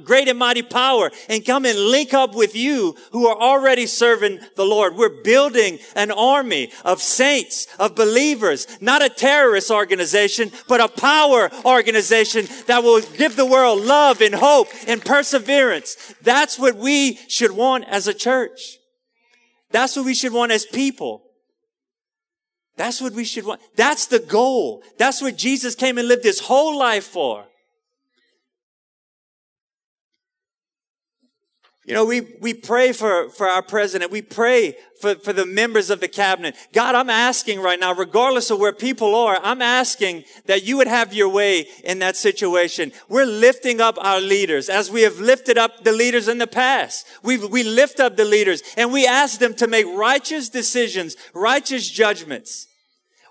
great 0.03 0.27
and 0.27 0.37
mighty 0.37 0.61
power 0.61 1.11
and 1.29 1.45
come 1.45 1.65
and 1.65 1.77
link 1.77 2.13
up 2.13 2.35
with 2.35 2.55
you 2.55 2.95
who 3.11 3.27
are 3.27 3.39
already 3.39 3.85
serving 3.85 4.39
the 4.55 4.65
Lord. 4.65 4.95
We're 4.95 5.21
building 5.23 5.79
an 5.95 6.11
army 6.11 6.71
of 6.85 7.01
saints, 7.01 7.67
of 7.79 7.95
believers, 7.95 8.67
not 8.79 9.03
a 9.03 9.09
terrorist 9.09 9.71
organization, 9.71 10.51
but 10.67 10.81
a 10.81 10.87
power 10.87 11.49
organization 11.65 12.47
that 12.67 12.83
will 12.83 13.01
give 13.01 13.35
the 13.35 13.45
world 13.45 13.81
love 13.81 14.21
and 14.21 14.35
hope 14.35 14.67
and 14.87 15.03
perseverance. 15.03 16.13
That's 16.21 16.59
what 16.59 16.75
we 16.75 17.15
should 17.27 17.51
want 17.51 17.85
as 17.87 18.07
a 18.07 18.13
church. 18.13 18.77
That's 19.71 19.95
what 19.95 20.05
we 20.05 20.13
should 20.13 20.33
want 20.33 20.51
as 20.51 20.65
people. 20.65 21.23
That's 22.77 23.01
what 23.01 23.13
we 23.13 23.25
should 23.25 23.45
want. 23.45 23.61
That's 23.75 24.07
the 24.07 24.19
goal. 24.19 24.83
That's 24.97 25.21
what 25.21 25.37
Jesus 25.37 25.75
came 25.75 25.97
and 25.97 26.07
lived 26.07 26.23
his 26.23 26.39
whole 26.39 26.77
life 26.77 27.05
for. 27.05 27.45
You 31.91 31.97
know, 31.97 32.05
we, 32.05 32.21
we 32.39 32.53
pray 32.53 32.93
for, 32.93 33.27
for 33.31 33.45
our 33.47 33.61
president. 33.61 34.13
We 34.13 34.21
pray 34.21 34.77
for, 35.01 35.15
for 35.15 35.33
the 35.33 35.45
members 35.45 35.89
of 35.89 35.99
the 35.99 36.07
cabinet. 36.07 36.55
God, 36.71 36.95
I'm 36.95 37.09
asking 37.09 37.59
right 37.59 37.77
now, 37.77 37.93
regardless 37.93 38.49
of 38.49 38.59
where 38.59 38.71
people 38.71 39.13
are, 39.13 39.37
I'm 39.43 39.61
asking 39.61 40.23
that 40.45 40.63
you 40.63 40.77
would 40.77 40.87
have 40.87 41.13
your 41.13 41.27
way 41.27 41.67
in 41.83 41.99
that 41.99 42.15
situation. 42.15 42.93
We're 43.09 43.25
lifting 43.25 43.81
up 43.81 43.97
our 43.99 44.21
leaders 44.21 44.69
as 44.69 44.89
we 44.89 45.01
have 45.01 45.19
lifted 45.19 45.57
up 45.57 45.83
the 45.83 45.91
leaders 45.91 46.29
in 46.29 46.37
the 46.37 46.47
past. 46.47 47.05
We, 47.23 47.45
we 47.45 47.63
lift 47.63 47.99
up 47.99 48.15
the 48.15 48.23
leaders 48.23 48.63
and 48.77 48.93
we 48.93 49.05
ask 49.05 49.39
them 49.39 49.53
to 49.55 49.67
make 49.67 49.85
righteous 49.87 50.47
decisions, 50.47 51.17
righteous 51.33 51.89
judgments. 51.89 52.67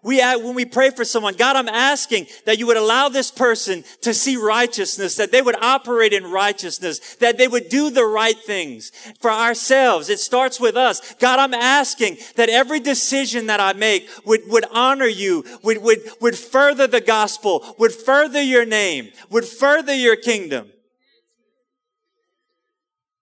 We, 0.02 0.20
when 0.20 0.54
we 0.54 0.64
pray 0.64 0.90
for 0.90 1.04
someone, 1.04 1.36
God, 1.36 1.56
I'm 1.56 1.68
asking 1.68 2.26
that 2.46 2.58
you 2.58 2.66
would 2.66 2.78
allow 2.78 3.10
this 3.10 3.30
person 3.30 3.84
to 4.00 4.14
see 4.14 4.36
righteousness, 4.36 5.16
that 5.16 5.30
they 5.30 5.42
would 5.42 5.56
operate 5.62 6.14
in 6.14 6.30
righteousness, 6.30 7.16
that 7.16 7.36
they 7.36 7.46
would 7.46 7.68
do 7.68 7.90
the 7.90 8.06
right 8.06 8.38
things 8.38 8.92
for 9.20 9.30
ourselves. 9.30 10.08
It 10.08 10.18
starts 10.18 10.58
with 10.58 10.74
us. 10.74 11.14
God, 11.16 11.38
I'm 11.38 11.52
asking 11.52 12.16
that 12.36 12.48
every 12.48 12.80
decision 12.80 13.46
that 13.46 13.60
I 13.60 13.74
make 13.74 14.08
would, 14.24 14.40
would 14.48 14.64
honor 14.72 15.06
you, 15.06 15.44
would, 15.62 15.82
would, 15.82 15.98
would 16.22 16.38
further 16.38 16.86
the 16.86 17.02
gospel, 17.02 17.74
would 17.78 17.92
further 17.92 18.40
your 18.40 18.64
name, 18.64 19.10
would 19.28 19.44
further 19.44 19.94
your 19.94 20.16
kingdom. 20.16 20.70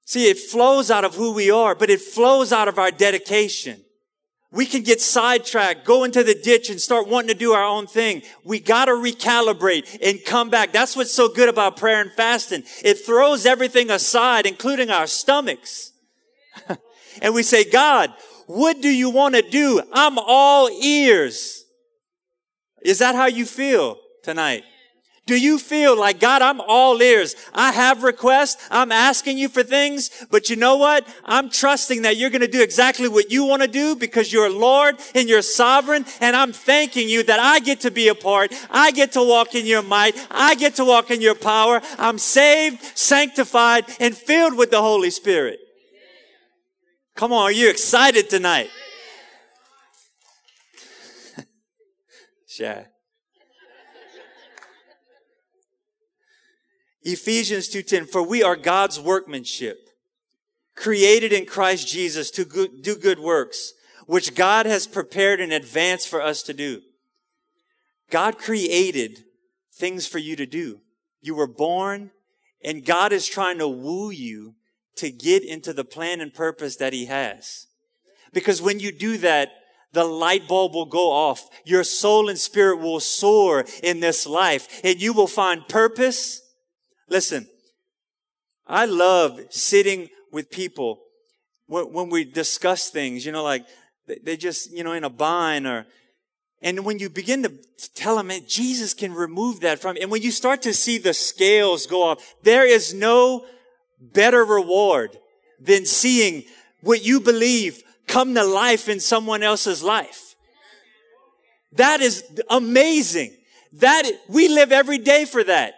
See, 0.05 0.31
it 0.31 0.39
flows 0.39 0.93
out 0.93 1.05
of 1.05 1.17
who 1.17 1.35
we 1.35 1.51
are, 1.51 1.75
but 1.75 1.91
it 1.91 2.01
flows 2.01 2.53
out 2.53 2.69
of 2.69 2.79
our 2.79 2.93
dedication. 2.93 3.85
We 4.51 4.65
can 4.65 4.83
get 4.83 5.01
sidetracked, 5.01 5.85
go 5.85 6.05
into 6.05 6.25
the 6.25 6.35
ditch 6.35 6.71
and 6.71 6.81
start 6.81 7.07
wanting 7.07 7.29
to 7.29 7.35
do 7.35 7.53
our 7.53 7.65
own 7.65 7.87
thing. 7.87 8.23
We 8.45 8.61
gotta 8.61 8.93
recalibrate 8.93 9.99
and 10.03 10.25
come 10.25 10.49
back. 10.49 10.73
That's 10.73 10.97
what's 10.97 11.13
so 11.13 11.29
good 11.29 11.51
about 11.51 11.77
prayer 11.77 12.01
and 12.01 12.11
fasting. 12.13 12.63
It 12.83 12.95
throws 12.95 13.45
everything 13.45 13.91
aside, 13.91 14.47
including 14.47 14.91
our 14.91 15.07
stomachs. 15.07 15.93
and 17.23 17.35
we 17.35 17.43
say, 17.43 17.69
God, 17.69 18.15
what 18.47 18.81
do 18.81 18.89
you 18.89 19.11
want 19.11 19.35
to 19.35 19.43
do? 19.43 19.83
I'm 19.93 20.19
all 20.19 20.71
ears. 20.71 21.65
Is 22.83 23.01
that 23.01 23.15
how 23.15 23.27
you 23.27 23.45
feel 23.45 23.99
tonight? 24.23 24.65
Do 25.29 25.37
you 25.39 25.59
feel 25.59 25.95
like, 25.95 26.21
God, 26.21 26.41
I'm 26.41 26.59
all 26.59 27.03
ears. 27.03 27.37
I 27.53 27.73
have 27.73 28.03
requests. 28.03 28.67
I'm 28.71 28.91
asking 28.91 29.37
you 29.37 29.51
for 29.51 29.63
things, 29.63 30.09
but 30.31 30.49
you 30.49 30.57
know 30.57 30.79
what? 30.79 31.07
I'm 31.23 31.51
trusting 31.51 32.01
that 32.01 32.17
you're 32.17 32.31
going 32.31 32.41
to 32.41 32.49
do 32.49 32.63
exactly 32.63 33.11
what 33.11 33.31
you 33.31 33.45
want 33.45 33.61
to 33.61 33.69
do 33.69 33.95
because 33.95 34.33
you're 34.33 34.49
Lord 34.51 34.97
and 35.15 35.29
you're 35.29 35.43
sovereign. 35.43 36.07
And 36.23 36.35
I'm 36.35 36.55
thanking 36.55 37.11
you 37.11 37.23
that 37.25 37.39
I 37.39 37.59
get 37.59 37.81
to 37.81 37.91
be 37.91 38.09
a 38.09 38.15
part. 38.15 38.55
I 38.71 38.91
get 38.91 39.13
to 39.13 39.23
walk 39.23 39.55
in 39.55 39.67
your 39.67 39.83
might. 39.83 40.17
I 40.31 40.55
get 40.55 40.77
to 40.77 40.85
walk 40.87 41.11
in 41.11 41.21
your 41.21 41.35
power. 41.35 41.83
I'm 41.99 42.17
saved, 42.17 42.83
sanctified, 42.97 43.85
and 44.01 44.17
filled 44.17 44.57
with 44.57 44.71
the 44.71 44.81
Holy 44.81 45.11
Spirit. 45.11 45.59
Come 47.17 47.35
on. 47.35 47.43
Are 47.43 47.53
you 47.53 47.69
excited 47.69 48.31
tonight? 48.31 48.71
yeah. 52.59 52.85
Ephesians 57.13 57.69
2:10 57.69 58.07
for 58.07 58.23
we 58.23 58.43
are 58.43 58.55
God's 58.55 59.01
workmanship 59.01 59.89
created 60.75 61.33
in 61.33 61.47
Christ 61.47 61.89
Jesus 61.89 62.31
to 62.33 62.45
do 62.45 62.97
good 62.97 63.19
works 63.19 63.73
which 64.07 64.35
God 64.35 64.67
has 64.67 64.87
prepared 64.87 65.41
in 65.41 65.51
advance 65.51 66.07
for 66.07 66.23
us 66.23 66.43
to 66.45 66.55
do. 66.55 66.83
God 68.11 68.39
created 68.39 69.25
things 69.75 70.07
for 70.07 70.19
you 70.19 70.37
to 70.37 70.47
do. 70.47 70.81
You 71.21 71.35
were 71.35 71.47
born 71.47 72.11
and 72.63 72.85
God 72.85 73.13
is 73.13 73.27
trying 73.27 73.59
to 73.59 73.69
woo 73.69 74.11
you 74.11 74.55
to 74.97 75.11
get 75.11 75.43
into 75.43 75.73
the 75.73 75.85
plan 75.85 76.21
and 76.21 76.33
purpose 76.33 76.77
that 76.77 76.93
he 76.93 77.07
has. 77.07 77.69
Because 78.33 78.61
when 78.61 78.81
you 78.81 78.93
do 78.93 79.17
that, 79.19 79.53
the 79.93 80.05
light 80.05 80.47
bulb 80.47 80.75
will 80.75 80.87
go 80.87 81.11
off. 81.11 81.49
Your 81.65 81.85
soul 81.85 82.29
and 82.29 82.39
spirit 82.39 82.81
will 82.81 83.01
soar 83.01 83.65
in 83.83 84.01
this 84.01 84.27
life 84.27 84.81
and 84.85 85.01
you 85.01 85.15
will 85.15 85.27
find 85.27 85.67
purpose 85.69 86.43
Listen, 87.09 87.47
I 88.67 88.85
love 88.85 89.41
sitting 89.51 90.09
with 90.31 90.51
people 90.51 91.01
when, 91.67 91.93
when 91.93 92.11
we 92.11 92.25
discuss 92.25 92.91
things, 92.91 93.25
you 93.25 93.33
know, 93.33 93.43
like 93.43 93.65
they 94.25 94.37
just, 94.37 94.73
you 94.73 94.85
know, 94.85 94.93
in 94.93 95.05
a 95.05 95.11
bind 95.11 95.67
or, 95.67 95.87
and 96.61 96.85
when 96.85 96.99
you 96.99 97.09
begin 97.09 97.43
to 97.45 97.53
tell 97.95 98.17
them, 98.17 98.29
man, 98.29 98.43
Jesus 98.47 98.93
can 98.93 99.15
remove 99.15 99.61
that 99.61 99.79
from, 99.79 99.97
and 100.01 100.11
when 100.11 100.23
you 100.23 100.33
start 100.33 100.63
to 100.63 100.75
see 100.75 100.99
the 100.99 101.15
scales 101.15 101.87
go 101.87 102.03
off, 102.03 102.35
there 102.43 102.67
is 102.67 102.93
no 102.93 103.47
better 104.01 104.45
reward 104.45 105.17
than 105.61 105.87
seeing 105.87 106.45
what 106.81 107.05
you 107.05 107.21
believe 107.21 107.83
come 108.07 108.35
to 108.35 108.45
life 108.45 108.89
in 108.89 108.99
someone 108.99 109.43
else's 109.43 109.83
life. 109.83 110.35
That 111.73 112.01
is 112.01 112.25
amazing. 112.49 113.37
That, 113.75 114.11
we 114.29 114.49
live 114.49 114.73
every 114.73 114.99
day 114.99 115.27
for 115.27 115.45
that. 115.45 115.78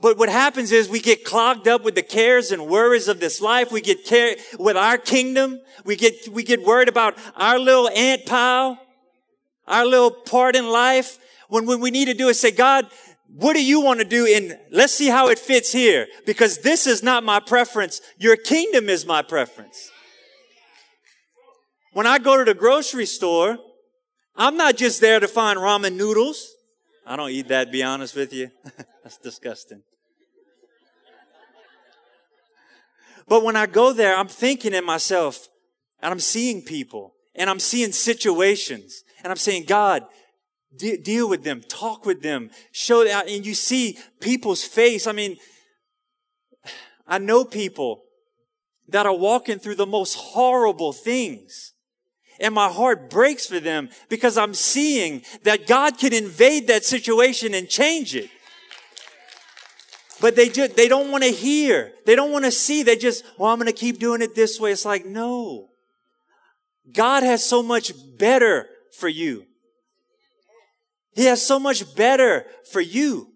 But 0.00 0.16
what 0.16 0.28
happens 0.28 0.70
is 0.70 0.88
we 0.88 1.00
get 1.00 1.24
clogged 1.24 1.66
up 1.66 1.82
with 1.82 1.96
the 1.96 2.02
cares 2.02 2.52
and 2.52 2.68
worries 2.68 3.08
of 3.08 3.18
this 3.18 3.40
life. 3.40 3.72
We 3.72 3.80
get 3.80 4.04
care 4.04 4.36
with 4.58 4.76
our 4.76 4.96
kingdom. 4.96 5.60
We 5.84 5.96
get, 5.96 6.28
we 6.28 6.44
get 6.44 6.64
worried 6.64 6.88
about 6.88 7.18
our 7.34 7.58
little 7.58 7.88
ant 7.88 8.24
pile, 8.24 8.78
our 9.66 9.84
little 9.84 10.12
part 10.12 10.54
in 10.54 10.70
life. 10.70 11.18
When, 11.48 11.66
when 11.66 11.80
we 11.80 11.90
need 11.90 12.04
to 12.04 12.14
do 12.14 12.28
is 12.28 12.38
say, 12.38 12.52
God, 12.52 12.86
what 13.26 13.54
do 13.54 13.64
you 13.64 13.80
want 13.80 13.98
to 13.98 14.06
do 14.06 14.24
in, 14.24 14.56
let's 14.70 14.94
see 14.94 15.08
how 15.08 15.28
it 15.28 15.38
fits 15.38 15.72
here. 15.72 16.06
Because 16.24 16.58
this 16.58 16.86
is 16.86 17.02
not 17.02 17.24
my 17.24 17.40
preference. 17.40 18.00
Your 18.18 18.36
kingdom 18.36 18.88
is 18.88 19.04
my 19.04 19.22
preference. 19.22 19.90
When 21.92 22.06
I 22.06 22.18
go 22.18 22.36
to 22.36 22.44
the 22.44 22.54
grocery 22.54 23.06
store, 23.06 23.58
I'm 24.36 24.56
not 24.56 24.76
just 24.76 25.00
there 25.00 25.18
to 25.18 25.26
find 25.26 25.58
ramen 25.58 25.96
noodles. 25.96 26.54
I 27.04 27.16
don't 27.16 27.30
eat 27.30 27.48
that, 27.48 27.72
be 27.72 27.82
honest 27.82 28.14
with 28.14 28.32
you. 28.32 28.50
That's 29.08 29.16
disgusting. 29.16 29.80
But 33.26 33.42
when 33.42 33.56
I 33.56 33.64
go 33.64 33.94
there, 33.94 34.14
I'm 34.14 34.28
thinking 34.28 34.74
in 34.74 34.84
myself, 34.84 35.48
and 36.02 36.12
I'm 36.12 36.20
seeing 36.20 36.60
people, 36.60 37.14
and 37.34 37.48
I'm 37.48 37.58
seeing 37.58 37.92
situations, 37.92 39.04
and 39.22 39.30
I'm 39.30 39.38
saying, 39.38 39.64
God, 39.64 40.02
de- 40.76 40.98
deal 40.98 41.26
with 41.26 41.42
them, 41.42 41.62
talk 41.62 42.04
with 42.04 42.20
them, 42.20 42.50
show 42.70 43.02
that, 43.02 43.30
and 43.30 43.46
you 43.46 43.54
see 43.54 43.96
people's 44.20 44.62
face. 44.62 45.06
I 45.06 45.12
mean, 45.12 45.38
I 47.06 47.16
know 47.16 47.46
people 47.46 48.02
that 48.88 49.06
are 49.06 49.16
walking 49.16 49.58
through 49.58 49.76
the 49.76 49.86
most 49.86 50.16
horrible 50.16 50.92
things. 50.92 51.72
And 52.40 52.54
my 52.54 52.68
heart 52.68 53.08
breaks 53.08 53.46
for 53.46 53.58
them 53.58 53.88
because 54.10 54.36
I'm 54.36 54.52
seeing 54.52 55.22
that 55.44 55.66
God 55.66 55.98
can 55.98 56.12
invade 56.12 56.66
that 56.66 56.84
situation 56.84 57.54
and 57.54 57.70
change 57.70 58.14
it. 58.14 58.28
But 60.20 60.34
they 60.34 60.48
just, 60.48 60.76
they 60.76 60.88
don't 60.88 61.10
want 61.10 61.24
to 61.24 61.30
hear. 61.30 61.92
They 62.04 62.16
don't 62.16 62.32
want 62.32 62.44
to 62.44 62.50
see. 62.50 62.82
They 62.82 62.96
just, 62.96 63.24
well, 63.38 63.50
I'm 63.50 63.58
going 63.58 63.66
to 63.66 63.72
keep 63.72 63.98
doing 63.98 64.20
it 64.20 64.34
this 64.34 64.58
way. 64.58 64.72
It's 64.72 64.84
like, 64.84 65.06
no. 65.06 65.68
God 66.92 67.22
has 67.22 67.44
so 67.44 67.62
much 67.62 67.92
better 68.18 68.66
for 68.92 69.08
you. 69.08 69.44
He 71.14 71.24
has 71.26 71.44
so 71.44 71.58
much 71.58 71.94
better 71.94 72.46
for 72.70 72.80
you. 72.80 73.32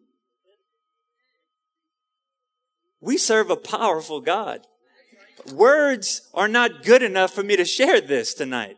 We 3.01 3.19
serve 3.19 3.51
a 3.51 3.57
powerful 3.57 4.21
God. 4.21 4.61
Words 5.53 6.29
are 6.35 6.49
not 6.49 6.85
good 6.85 7.03
enough 7.03 7.33
for 7.33 7.43
me 7.43 7.57
to 7.57 7.65
share 7.65 8.01
this 8.01 8.35
tonight. 8.35 8.77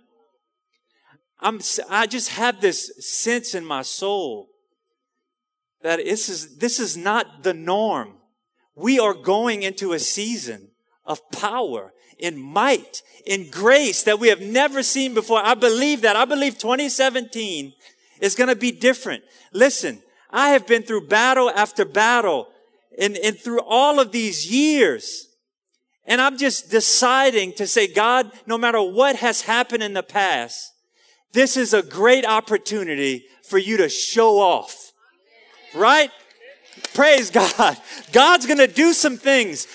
I'm, 1.40 1.60
I 1.90 2.06
just 2.06 2.30
have 2.30 2.60
this 2.60 2.90
sense 3.00 3.54
in 3.54 3.66
my 3.66 3.82
soul 3.82 4.48
that 5.84 5.98
this 5.98 6.30
is, 6.30 6.56
this 6.56 6.80
is 6.80 6.96
not 6.96 7.42
the 7.42 7.52
norm. 7.52 8.14
We 8.74 8.98
are 8.98 9.12
going 9.12 9.62
into 9.62 9.92
a 9.92 9.98
season 9.98 10.70
of 11.04 11.20
power 11.30 11.92
in 12.18 12.40
might, 12.40 13.02
in 13.26 13.50
grace 13.50 14.02
that 14.04 14.18
we 14.18 14.28
have 14.28 14.40
never 14.40 14.82
seen 14.82 15.12
before. 15.12 15.44
I 15.44 15.52
believe 15.54 16.00
that. 16.00 16.16
I 16.16 16.24
believe 16.24 16.56
2017 16.56 17.74
is 18.22 18.34
going 18.34 18.48
to 18.48 18.56
be 18.56 18.72
different. 18.72 19.24
Listen, 19.52 20.02
I 20.30 20.48
have 20.50 20.66
been 20.66 20.84
through 20.84 21.06
battle 21.06 21.50
after 21.50 21.84
battle 21.84 22.48
and, 22.98 23.18
and 23.18 23.38
through 23.38 23.60
all 23.60 24.00
of 24.00 24.10
these 24.10 24.50
years. 24.50 25.28
And 26.06 26.18
I'm 26.18 26.38
just 26.38 26.70
deciding 26.70 27.52
to 27.54 27.66
say, 27.66 27.92
God, 27.92 28.32
no 28.46 28.56
matter 28.56 28.80
what 28.80 29.16
has 29.16 29.42
happened 29.42 29.82
in 29.82 29.92
the 29.92 30.02
past, 30.02 30.72
this 31.32 31.58
is 31.58 31.74
a 31.74 31.82
great 31.82 32.24
opportunity 32.24 33.26
for 33.42 33.58
you 33.58 33.76
to 33.76 33.90
show 33.90 34.38
off 34.38 34.84
right? 35.74 36.10
Praise 36.92 37.30
God. 37.30 37.76
God's 38.12 38.46
going 38.46 38.58
to 38.58 38.66
do 38.66 38.92
some 38.92 39.16
things. 39.16 39.66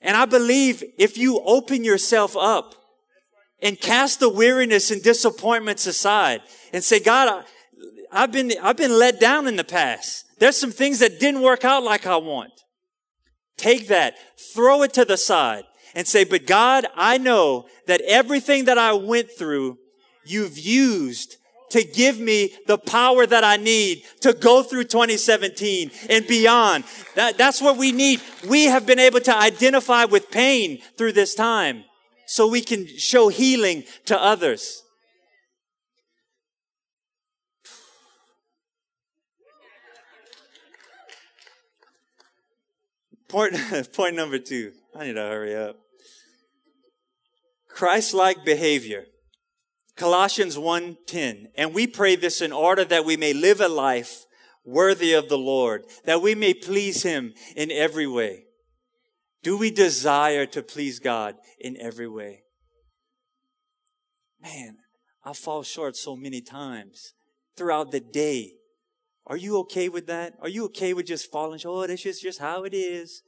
And 0.00 0.16
I 0.16 0.24
believe 0.24 0.82
if 0.98 1.16
you 1.16 1.40
open 1.44 1.84
yourself 1.84 2.36
up 2.36 2.74
and 3.62 3.80
cast 3.80 4.20
the 4.20 4.28
weariness 4.28 4.90
and 4.90 5.02
disappointments 5.02 5.86
aside 5.86 6.42
and 6.72 6.82
say, 6.82 6.98
God, 6.98 7.44
I, 8.10 8.20
have 8.20 8.32
been, 8.32 8.52
I've 8.62 8.76
been 8.76 8.98
let 8.98 9.20
down 9.20 9.46
in 9.46 9.56
the 9.56 9.64
past. 9.64 10.24
There's 10.38 10.56
some 10.56 10.72
things 10.72 10.98
that 10.98 11.20
didn't 11.20 11.42
work 11.42 11.64
out 11.64 11.84
like 11.84 12.06
I 12.06 12.16
want. 12.16 12.52
Take 13.56 13.88
that, 13.88 14.14
throw 14.54 14.82
it 14.82 14.92
to 14.94 15.04
the 15.04 15.16
side 15.16 15.64
and 15.94 16.06
say, 16.06 16.24
but 16.24 16.46
God, 16.46 16.86
I 16.96 17.18
know 17.18 17.66
that 17.86 18.00
everything 18.02 18.64
that 18.64 18.78
I 18.78 18.92
went 18.92 19.30
through, 19.30 19.78
you've 20.24 20.58
used 20.58 21.36
to 21.72 21.82
give 21.84 22.18
me 22.18 22.52
the 22.66 22.78
power 22.78 23.26
that 23.26 23.44
I 23.44 23.56
need 23.56 24.04
to 24.20 24.32
go 24.32 24.62
through 24.62 24.84
2017 24.84 25.90
and 26.08 26.26
beyond. 26.26 26.84
That, 27.14 27.38
that's 27.38 27.60
what 27.60 27.76
we 27.76 27.92
need. 27.92 28.20
We 28.48 28.64
have 28.64 28.86
been 28.86 28.98
able 28.98 29.20
to 29.20 29.36
identify 29.36 30.04
with 30.04 30.30
pain 30.30 30.80
through 30.96 31.12
this 31.12 31.34
time 31.34 31.84
so 32.26 32.46
we 32.46 32.60
can 32.60 32.86
show 32.86 33.28
healing 33.28 33.84
to 34.06 34.22
others. 34.22 34.82
Point, 43.28 43.56
point 43.94 44.14
number 44.14 44.38
two. 44.38 44.72
I 44.94 45.06
need 45.06 45.14
to 45.14 45.22
hurry 45.22 45.56
up. 45.56 45.78
Christ-like 47.70 48.44
behavior. 48.44 49.06
Colossians 50.02 50.58
1:10. 50.58 51.52
And 51.54 51.72
we 51.72 51.86
pray 51.86 52.16
this 52.16 52.40
in 52.40 52.50
order 52.50 52.84
that 52.84 53.04
we 53.04 53.16
may 53.16 53.32
live 53.32 53.60
a 53.60 53.68
life 53.68 54.26
worthy 54.64 55.12
of 55.12 55.28
the 55.28 55.38
Lord, 55.38 55.84
that 56.04 56.20
we 56.20 56.34
may 56.34 56.54
please 56.54 57.04
him 57.04 57.34
in 57.54 57.70
every 57.70 58.08
way. 58.08 58.46
Do 59.44 59.56
we 59.56 59.70
desire 59.70 60.44
to 60.46 60.60
please 60.60 60.98
God 60.98 61.36
in 61.60 61.76
every 61.80 62.08
way? 62.08 62.42
Man, 64.40 64.78
I 65.24 65.34
fall 65.34 65.62
short 65.62 65.96
so 65.96 66.16
many 66.16 66.40
times 66.40 67.14
throughout 67.56 67.92
the 67.92 68.00
day. 68.00 68.54
Are 69.28 69.36
you 69.36 69.56
okay 69.58 69.88
with 69.88 70.08
that? 70.08 70.32
Are 70.40 70.48
you 70.48 70.64
okay 70.64 70.94
with 70.94 71.06
just 71.06 71.30
falling 71.30 71.60
short? 71.60 71.84
Oh, 71.84 71.86
this 71.86 72.04
is 72.04 72.20
just 72.20 72.40
how 72.40 72.64
it 72.64 72.74
is. 72.74 73.22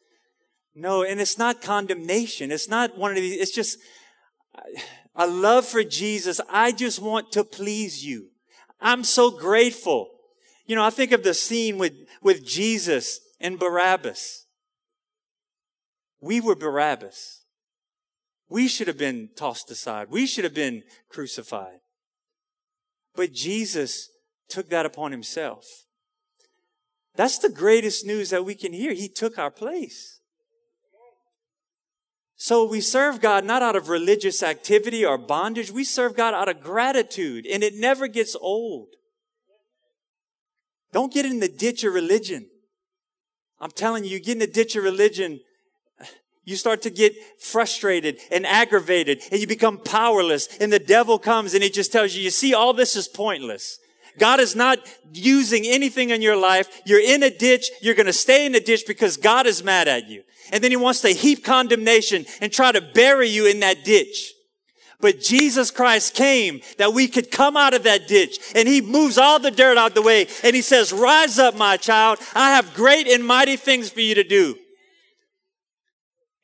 No, 0.74 1.04
and 1.04 1.20
it's 1.20 1.38
not 1.38 1.62
condemnation. 1.62 2.50
It's 2.50 2.68
not 2.68 2.98
one 2.98 3.12
of 3.12 3.18
these, 3.18 3.40
it's 3.40 3.54
just 3.54 3.78
a 5.14 5.26
love 5.26 5.66
for 5.66 5.84
Jesus. 5.84 6.40
I 6.50 6.72
just 6.72 7.00
want 7.00 7.32
to 7.32 7.44
please 7.44 8.04
you. 8.04 8.28
I'm 8.80 9.04
so 9.04 9.30
grateful. 9.30 10.10
You 10.66 10.76
know, 10.76 10.84
I 10.84 10.90
think 10.90 11.12
of 11.12 11.22
the 11.22 11.34
scene 11.34 11.78
with, 11.78 11.94
with 12.22 12.44
Jesus 12.44 13.20
and 13.40 13.58
Barabbas. 13.58 14.46
We 16.20 16.40
were 16.40 16.56
Barabbas. 16.56 17.42
We 18.48 18.68
should 18.68 18.88
have 18.88 18.98
been 18.98 19.30
tossed 19.36 19.70
aside. 19.70 20.08
We 20.10 20.26
should 20.26 20.44
have 20.44 20.54
been 20.54 20.82
crucified. 21.08 21.80
But 23.14 23.32
Jesus 23.32 24.10
took 24.48 24.68
that 24.70 24.86
upon 24.86 25.12
himself. 25.12 25.64
That's 27.16 27.38
the 27.38 27.48
greatest 27.48 28.04
news 28.04 28.30
that 28.30 28.44
we 28.44 28.54
can 28.54 28.72
hear. 28.72 28.92
He 28.92 29.08
took 29.08 29.38
our 29.38 29.50
place. 29.50 30.13
So 32.36 32.64
we 32.64 32.80
serve 32.80 33.20
God 33.20 33.44
not 33.44 33.62
out 33.62 33.76
of 33.76 33.88
religious 33.88 34.42
activity 34.42 35.04
or 35.04 35.16
bondage. 35.16 35.70
We 35.70 35.84
serve 35.84 36.16
God 36.16 36.34
out 36.34 36.48
of 36.48 36.60
gratitude 36.60 37.46
and 37.46 37.62
it 37.62 37.74
never 37.74 38.08
gets 38.08 38.36
old. 38.40 38.88
Don't 40.92 41.12
get 41.12 41.26
in 41.26 41.40
the 41.40 41.48
ditch 41.48 41.84
of 41.84 41.94
religion. 41.94 42.46
I'm 43.60 43.70
telling 43.70 44.04
you, 44.04 44.10
you 44.10 44.20
get 44.20 44.32
in 44.32 44.38
the 44.40 44.46
ditch 44.46 44.76
of 44.76 44.84
religion, 44.84 45.40
you 46.44 46.56
start 46.56 46.82
to 46.82 46.90
get 46.90 47.14
frustrated 47.40 48.18
and 48.30 48.44
aggravated 48.44 49.22
and 49.30 49.40
you 49.40 49.46
become 49.46 49.78
powerless 49.78 50.48
and 50.58 50.72
the 50.72 50.78
devil 50.78 51.18
comes 51.18 51.54
and 51.54 51.62
he 51.62 51.70
just 51.70 51.92
tells 51.92 52.14
you, 52.14 52.22
you 52.22 52.30
see, 52.30 52.52
all 52.52 52.72
this 52.72 52.96
is 52.96 53.08
pointless. 53.08 53.78
God 54.18 54.38
is 54.40 54.54
not 54.54 54.78
using 55.12 55.64
anything 55.66 56.10
in 56.10 56.22
your 56.22 56.36
life. 56.36 56.82
You're 56.84 57.00
in 57.00 57.22
a 57.22 57.30
ditch. 57.30 57.70
You're 57.80 57.94
going 57.94 58.06
to 58.06 58.12
stay 58.12 58.46
in 58.46 58.54
a 58.54 58.60
ditch 58.60 58.84
because 58.86 59.16
God 59.16 59.46
is 59.46 59.64
mad 59.64 59.88
at 59.88 60.08
you. 60.08 60.22
And 60.52 60.62
then 60.62 60.70
he 60.70 60.76
wants 60.76 61.00
to 61.02 61.10
heap 61.10 61.44
condemnation 61.44 62.26
and 62.40 62.52
try 62.52 62.72
to 62.72 62.80
bury 62.80 63.28
you 63.28 63.46
in 63.46 63.60
that 63.60 63.84
ditch. 63.84 64.32
But 65.00 65.20
Jesus 65.20 65.70
Christ 65.70 66.14
came 66.14 66.60
that 66.78 66.94
we 66.94 67.08
could 67.08 67.30
come 67.30 67.56
out 67.56 67.74
of 67.74 67.82
that 67.82 68.08
ditch 68.08 68.38
and 68.54 68.66
he 68.66 68.80
moves 68.80 69.18
all 69.18 69.38
the 69.38 69.50
dirt 69.50 69.76
out 69.76 69.94
the 69.94 70.02
way 70.02 70.28
and 70.42 70.56
he 70.56 70.62
says, 70.62 70.92
rise 70.92 71.38
up, 71.38 71.56
my 71.56 71.76
child. 71.76 72.18
I 72.34 72.54
have 72.54 72.74
great 72.74 73.06
and 73.06 73.26
mighty 73.26 73.56
things 73.56 73.90
for 73.90 74.00
you 74.00 74.14
to 74.14 74.24
do. 74.24 74.56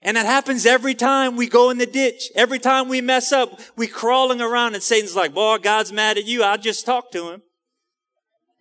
And 0.03 0.17
that 0.17 0.27
happens 0.27 0.67
every 0.67 0.95
time 0.95 1.37
we 1.37 1.47
go 1.47 1.71
in 1.71 1.79
the 1.79 1.87
ditch. 1.87 2.31
Every 2.35 2.59
time 2.59 2.89
we 2.89 3.01
mess 3.01 3.33
up, 3.33 3.61
we 3.77 3.87
crawling 3.87 4.41
around 4.41 4.75
and 4.75 4.83
Satan's 4.83 5.17
like, 5.17 5.35
boy, 5.35 5.59
God's 5.59 5.93
mad 5.93 6.19
at 6.19 6.27
you. 6.27 6.43
I 6.43 6.57
just 6.57 6.85
talked 6.85 7.13
to 7.13 7.31
him. 7.31 7.43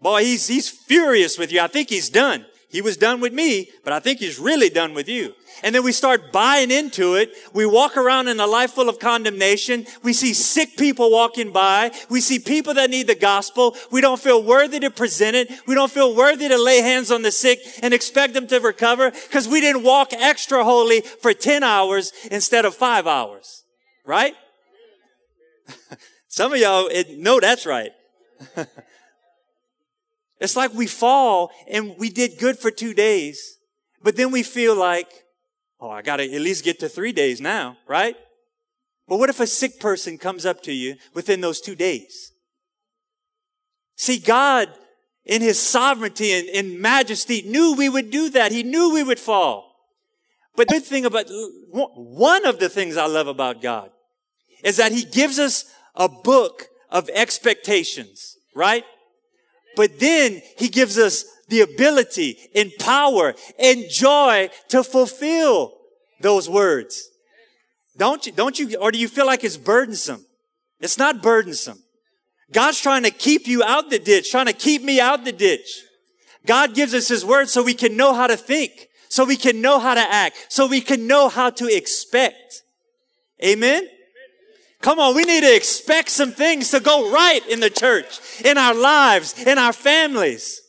Boy, 0.02 0.24
he's, 0.24 0.48
he's 0.48 0.70
furious 0.70 1.38
with 1.38 1.52
you. 1.52 1.60
I 1.60 1.68
think 1.68 1.90
he's 1.90 2.10
done. 2.10 2.46
He 2.70 2.82
was 2.82 2.98
done 2.98 3.20
with 3.20 3.34
me, 3.34 3.70
but 3.84 3.94
I 3.94 4.00
think 4.00 4.20
he's 4.20 4.38
really 4.38 4.70
done 4.70 4.94
with 4.94 5.10
you. 5.10 5.34
And 5.64 5.74
then 5.74 5.84
we 5.84 5.92
start 5.92 6.32
buying 6.32 6.70
into 6.70 7.16
it. 7.16 7.34
We 7.52 7.66
walk 7.66 7.98
around 7.98 8.28
in 8.28 8.40
a 8.40 8.46
life 8.46 8.74
full 8.74 8.90
of 8.90 9.00
condemnation. 9.00 9.88
We 10.04 10.14
see 10.14 10.36
sick 10.36 10.78
people 10.78 11.10
walking 11.10 11.52
by. 11.52 11.92
We 12.12 12.22
see 12.22 12.38
people 12.38 12.76
that 12.76 12.92
need 12.92 13.08
the 13.08 13.16
gospel. 13.16 13.76
We 13.92 14.02
don't 14.02 14.20
feel 14.20 14.44
worthy 14.44 14.80
to 14.82 14.92
present 14.92 15.36
it. 15.36 15.52
We 15.66 15.74
don't 15.74 15.92
feel 15.92 16.16
worthy 16.16 16.48
to 16.48 16.62
lay 16.62 16.82
hands 16.82 17.10
on 17.10 17.24
the 17.24 17.32
sick 17.32 17.60
and 17.82 17.92
expect 17.92 18.36
them 18.36 18.46
to 18.48 18.60
recover 18.60 19.10
because 19.10 19.48
we 19.48 19.62
didn't 19.62 19.82
walk 19.82 20.14
extra 20.14 20.64
holy 20.64 21.02
for 21.02 21.34
10 21.34 21.64
hours 21.64 22.14
instead 22.30 22.66
of 22.66 22.76
five 22.76 23.08
hours. 23.08 23.64
Right? 24.06 24.36
Some 26.28 26.54
of 26.54 26.60
y'all 26.60 26.88
know 27.18 27.40
that's 27.40 27.66
right. 27.66 27.92
It's 30.40 30.56
like 30.56 30.74
we 30.74 30.88
fall 30.88 31.52
and 31.68 31.96
we 31.98 32.10
did 32.10 32.38
good 32.38 32.58
for 32.58 32.72
two 32.72 32.94
days, 32.94 33.58
but 34.02 34.16
then 34.16 34.32
we 34.32 34.44
feel 34.44 34.76
like, 34.76 35.12
oh, 35.80 35.90
I 35.90 36.02
gotta 36.02 36.24
at 36.24 36.42
least 36.42 36.64
get 36.64 36.80
to 36.80 36.90
three 36.90 37.12
days 37.12 37.42
now, 37.42 37.78
right? 37.88 38.16
But 39.08 39.18
what 39.18 39.30
if 39.30 39.40
a 39.40 39.48
sick 39.48 39.80
person 39.80 40.18
comes 40.18 40.46
up 40.46 40.62
to 40.64 40.72
you 40.72 40.96
within 41.14 41.42
those 41.42 41.60
two 41.60 41.76
days? 41.76 42.32
See, 43.96 44.20
God, 44.20 44.70
in 45.26 45.42
His 45.42 45.60
sovereignty 45.60 46.32
and, 46.32 46.48
and 46.50 46.80
majesty, 46.80 47.42
knew 47.42 47.76
we 47.76 47.90
would 47.90 48.12
do 48.12 48.30
that. 48.30 48.52
He 48.52 48.64
knew 48.64 48.94
we 48.94 49.04
would 49.04 49.20
fall. 49.20 49.76
But 50.56 50.68
the 50.68 50.76
good 50.76 50.86
thing 50.86 51.06
about, 51.06 51.26
one 51.70 52.46
of 52.46 52.60
the 52.60 52.70
things 52.70 52.98
I 52.98 53.08
love 53.08 53.28
about 53.28 53.62
God 53.62 53.92
is 54.64 54.78
that 54.78 54.92
He 54.92 55.04
gives 55.04 55.40
us 55.40 55.66
a 55.96 56.08
book 56.08 56.68
of 56.90 57.10
expectations, 57.10 58.38
right? 58.56 58.84
But 59.80 59.98
then 59.98 60.42
he 60.58 60.68
gives 60.68 60.98
us 60.98 61.24
the 61.48 61.62
ability 61.62 62.38
and 62.54 62.70
power 62.80 63.34
and 63.58 63.86
joy 63.90 64.50
to 64.68 64.84
fulfill 64.84 65.74
those 66.20 66.50
words. 66.50 67.08
Don't 67.96 68.26
you, 68.26 68.34
don't 68.34 68.60
you, 68.60 68.76
or 68.76 68.92
do 68.92 69.00
you 69.00 69.08
feel 69.08 69.26
like 69.26 69.46
it's 69.46 69.56
burdensome? 69.56 70.26
It's 70.82 70.98
not 70.98 71.24
burdensome. 71.24 71.82
God's 72.52 72.82
trying 72.82 73.04
to 73.04 73.10
keep 73.10 73.48
you 73.48 73.64
out 73.64 73.90
the 73.90 74.00
ditch, 74.00 74.32
trying 74.32 74.48
to 74.48 74.54
keep 74.54 74.84
me 74.84 75.00
out 75.00 75.24
the 75.24 75.32
ditch. 75.32 75.82
God 76.46 76.76
gives 76.76 76.94
us 76.94 77.08
his 77.08 77.24
word 77.24 77.48
so 77.48 77.64
we 77.64 77.74
can 77.74 77.96
know 77.96 78.14
how 78.14 78.28
to 78.28 78.36
think, 78.36 78.90
so 79.08 79.24
we 79.24 79.38
can 79.38 79.62
know 79.62 79.80
how 79.80 79.94
to 79.94 80.02
act, 80.02 80.48
so 80.50 80.68
we 80.68 80.82
can 80.82 81.08
know 81.08 81.30
how 81.30 81.52
to 81.52 81.74
expect. 81.74 82.64
Amen? 83.42 83.88
Come 84.82 85.00
on, 85.00 85.16
we 85.16 85.24
need 85.24 85.42
to 85.42 85.56
expect 85.56 86.10
some 86.10 86.32
things 86.32 86.72
to 86.72 86.80
go 86.80 87.12
right 87.12 87.46
in 87.50 87.60
the 87.60 87.70
church, 87.70 88.20
in 88.44 88.58
our 88.58 88.74
lives, 88.74 89.38
in 89.46 89.58
our 89.58 89.74
families. 89.74 90.62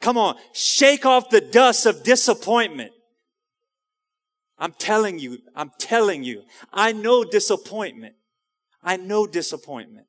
Come 0.00 0.18
on, 0.18 0.36
shake 0.52 1.06
off 1.06 1.30
the 1.30 1.40
dust 1.40 1.86
of 1.86 2.02
disappointment. 2.02 2.92
I'm 4.58 4.72
telling 4.72 5.18
you, 5.18 5.38
I'm 5.56 5.70
telling 5.78 6.24
you, 6.24 6.42
I 6.72 6.92
know 6.92 7.24
disappointment. 7.24 8.14
I 8.82 8.96
know 8.96 9.26
disappointment. 9.26 10.06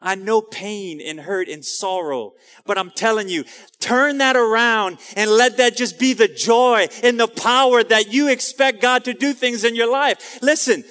I 0.00 0.14
know 0.14 0.42
pain 0.42 1.00
and 1.00 1.20
hurt 1.20 1.48
and 1.48 1.64
sorrow, 1.64 2.32
but 2.66 2.76
I'm 2.76 2.90
telling 2.90 3.28
you, 3.28 3.44
turn 3.78 4.18
that 4.18 4.36
around 4.36 4.98
and 5.16 5.30
let 5.30 5.58
that 5.58 5.76
just 5.76 5.98
be 5.98 6.12
the 6.12 6.28
joy 6.28 6.88
and 7.02 7.18
the 7.18 7.28
power 7.28 7.84
that 7.84 8.12
you 8.12 8.28
expect 8.28 8.82
God 8.82 9.04
to 9.04 9.14
do 9.14 9.32
things 9.32 9.64
in 9.64 9.76
your 9.76 9.90
life. 9.90 10.38
Listen, 10.42 10.82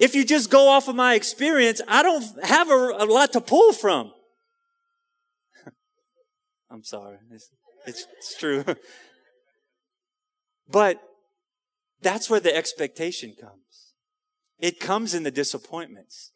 if 0.00 0.14
you 0.14 0.24
just 0.24 0.50
go 0.50 0.70
off 0.70 0.88
of 0.88 0.96
my 0.96 1.14
experience, 1.14 1.82
I 1.86 2.02
don't 2.02 2.24
have 2.42 2.70
a, 2.70 2.94
a 2.98 3.04
lot 3.04 3.32
to 3.34 3.40
pull 3.40 3.74
from. 3.74 4.12
I'm 6.70 6.82
sorry. 6.82 7.18
It's, 7.30 7.50
it's, 7.86 8.06
it's 8.16 8.38
true. 8.38 8.64
but 10.70 11.02
that's 12.00 12.30
where 12.30 12.40
the 12.40 12.56
expectation 12.56 13.34
comes. 13.38 13.92
It 14.58 14.80
comes 14.80 15.14
in 15.14 15.22
the 15.22 15.30
disappointments. 15.30 16.32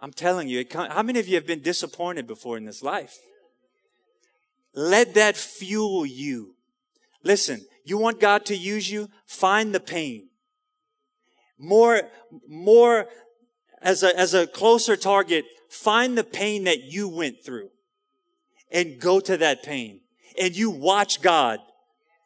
I'm 0.00 0.12
telling 0.12 0.48
you, 0.48 0.64
com- 0.64 0.90
how 0.90 1.04
many 1.04 1.20
of 1.20 1.28
you 1.28 1.36
have 1.36 1.46
been 1.46 1.62
disappointed 1.62 2.26
before 2.26 2.56
in 2.56 2.64
this 2.64 2.82
life? 2.82 3.16
Let 4.74 5.14
that 5.14 5.36
fuel 5.36 6.04
you. 6.04 6.56
Listen, 7.22 7.66
you 7.84 7.98
want 7.98 8.20
God 8.20 8.44
to 8.46 8.56
use 8.56 8.90
you? 8.90 9.10
Find 9.26 9.72
the 9.72 9.80
pain 9.80 10.27
more, 11.58 12.02
more 12.48 13.06
as 13.82 14.02
a, 14.02 14.16
as 14.18 14.34
a 14.34 14.46
closer 14.46 14.96
target, 14.96 15.44
find 15.68 16.16
the 16.16 16.24
pain 16.24 16.64
that 16.64 16.84
you 16.84 17.08
went 17.08 17.44
through 17.44 17.70
and 18.70 19.00
go 19.00 19.20
to 19.20 19.36
that 19.36 19.62
pain 19.62 20.00
and 20.40 20.56
you 20.56 20.70
watch 20.70 21.20
God 21.22 21.60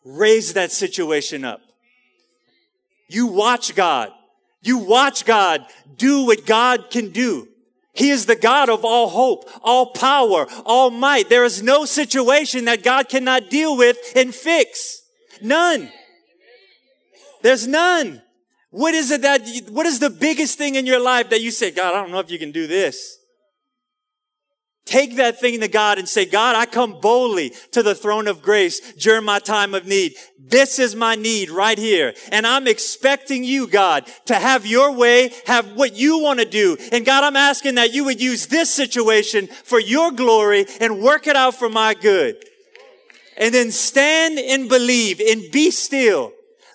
raise 0.04 0.54
that 0.54 0.72
situation 0.72 1.44
up. 1.44 1.60
You 3.08 3.26
watch 3.26 3.74
God. 3.74 4.10
You 4.62 4.78
watch 4.78 5.24
God 5.24 5.66
do 5.96 6.26
what 6.26 6.46
God 6.46 6.90
can 6.90 7.10
do. 7.10 7.48
He 7.94 8.08
is 8.08 8.24
the 8.24 8.36
God 8.36 8.70
of 8.70 8.84
all 8.84 9.08
hope, 9.08 9.50
all 9.62 9.92
power, 9.92 10.46
all 10.64 10.90
might. 10.90 11.28
There 11.28 11.44
is 11.44 11.62
no 11.62 11.84
situation 11.84 12.64
that 12.64 12.82
God 12.82 13.08
cannot 13.08 13.50
deal 13.50 13.76
with 13.76 13.98
and 14.16 14.34
fix. 14.34 15.02
None. 15.42 15.90
There's 17.42 17.66
none. 17.66 18.21
What 18.72 18.94
is 18.94 19.10
it 19.10 19.20
that, 19.20 19.46
you, 19.46 19.60
what 19.70 19.84
is 19.84 19.98
the 19.98 20.08
biggest 20.08 20.56
thing 20.56 20.76
in 20.76 20.86
your 20.86 20.98
life 20.98 21.28
that 21.28 21.42
you 21.42 21.50
say, 21.50 21.70
God, 21.70 21.94
I 21.94 22.00
don't 22.00 22.10
know 22.10 22.20
if 22.20 22.30
you 22.30 22.38
can 22.38 22.52
do 22.52 22.66
this. 22.66 23.18
Take 24.86 25.16
that 25.16 25.38
thing 25.38 25.60
to 25.60 25.68
God 25.68 25.98
and 25.98 26.08
say, 26.08 26.24
God, 26.24 26.56
I 26.56 26.64
come 26.64 26.98
boldly 26.98 27.52
to 27.72 27.82
the 27.82 27.94
throne 27.94 28.26
of 28.26 28.40
grace 28.40 28.94
during 28.94 29.24
my 29.24 29.40
time 29.40 29.74
of 29.74 29.86
need. 29.86 30.14
This 30.40 30.78
is 30.78 30.96
my 30.96 31.14
need 31.16 31.50
right 31.50 31.78
here. 31.78 32.14
And 32.32 32.46
I'm 32.46 32.66
expecting 32.66 33.44
you, 33.44 33.66
God, 33.68 34.10
to 34.24 34.34
have 34.34 34.66
your 34.66 34.90
way, 34.92 35.32
have 35.46 35.74
what 35.74 35.94
you 35.94 36.18
want 36.20 36.40
to 36.40 36.46
do. 36.46 36.78
And 36.92 37.04
God, 37.04 37.24
I'm 37.24 37.36
asking 37.36 37.74
that 37.74 37.92
you 37.92 38.04
would 38.04 38.22
use 38.22 38.46
this 38.46 38.72
situation 38.72 39.48
for 39.48 39.78
your 39.78 40.12
glory 40.12 40.64
and 40.80 41.02
work 41.02 41.26
it 41.26 41.36
out 41.36 41.54
for 41.54 41.68
my 41.68 41.92
good. 41.92 42.42
And 43.36 43.54
then 43.54 43.70
stand 43.70 44.38
and 44.38 44.68
believe 44.68 45.20
and 45.20 45.42
be 45.52 45.70
still 45.70 46.32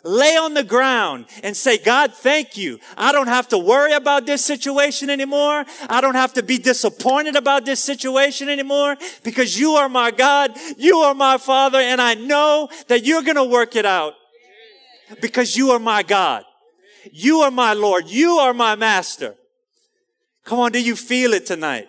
lay 0.07 0.37
on 0.37 0.53
the 0.53 0.63
ground 0.63 1.25
and 1.43 1.55
say, 1.55 1.77
God, 1.77 2.13
thank 2.13 2.57
you. 2.57 2.79
I 2.97 3.11
don't 3.11 3.27
have 3.27 3.47
to 3.49 3.57
worry 3.57 3.93
about 3.93 4.25
this 4.25 4.43
situation 4.43 5.09
anymore. 5.09 5.65
I 5.89 6.01
don't 6.01 6.15
have 6.15 6.33
to 6.33 6.43
be 6.43 6.57
disappointed 6.57 7.35
about 7.35 7.65
this 7.65 7.83
situation 7.83 8.49
anymore 8.49 8.95
because 9.23 9.59
you 9.59 9.73
are 9.73 9.89
my 9.89 10.11
God. 10.11 10.57
You 10.77 10.97
are 10.97 11.13
my 11.13 11.37
Father. 11.37 11.79
And 11.79 12.01
I 12.01 12.13
know 12.15 12.69
that 12.87 13.05
you're 13.05 13.23
going 13.23 13.35
to 13.35 13.43
work 13.43 13.75
it 13.75 13.85
out. 13.85 14.13
because 15.21 15.55
you 15.55 15.71
are 15.71 15.79
my 15.79 16.03
God. 16.03 16.43
You 17.11 17.39
are 17.41 17.51
my 17.51 17.73
Lord. 17.73 18.07
You 18.07 18.31
are 18.39 18.53
my 18.53 18.75
master. 18.75 19.35
Come 20.43 20.59
on, 20.59 20.71
do 20.71 20.81
you 20.81 20.95
feel 20.95 21.33
it 21.33 21.45
tonight? 21.45 21.87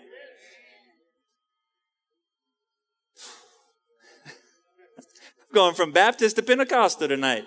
going 5.52 5.74
from 5.74 5.92
Baptist 5.92 6.36
to 6.36 6.42
Pentecostal 6.42 7.08
tonight. 7.08 7.44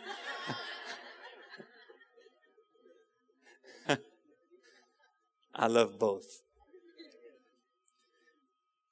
I 5.53 5.67
love 5.67 5.99
both. 5.99 6.41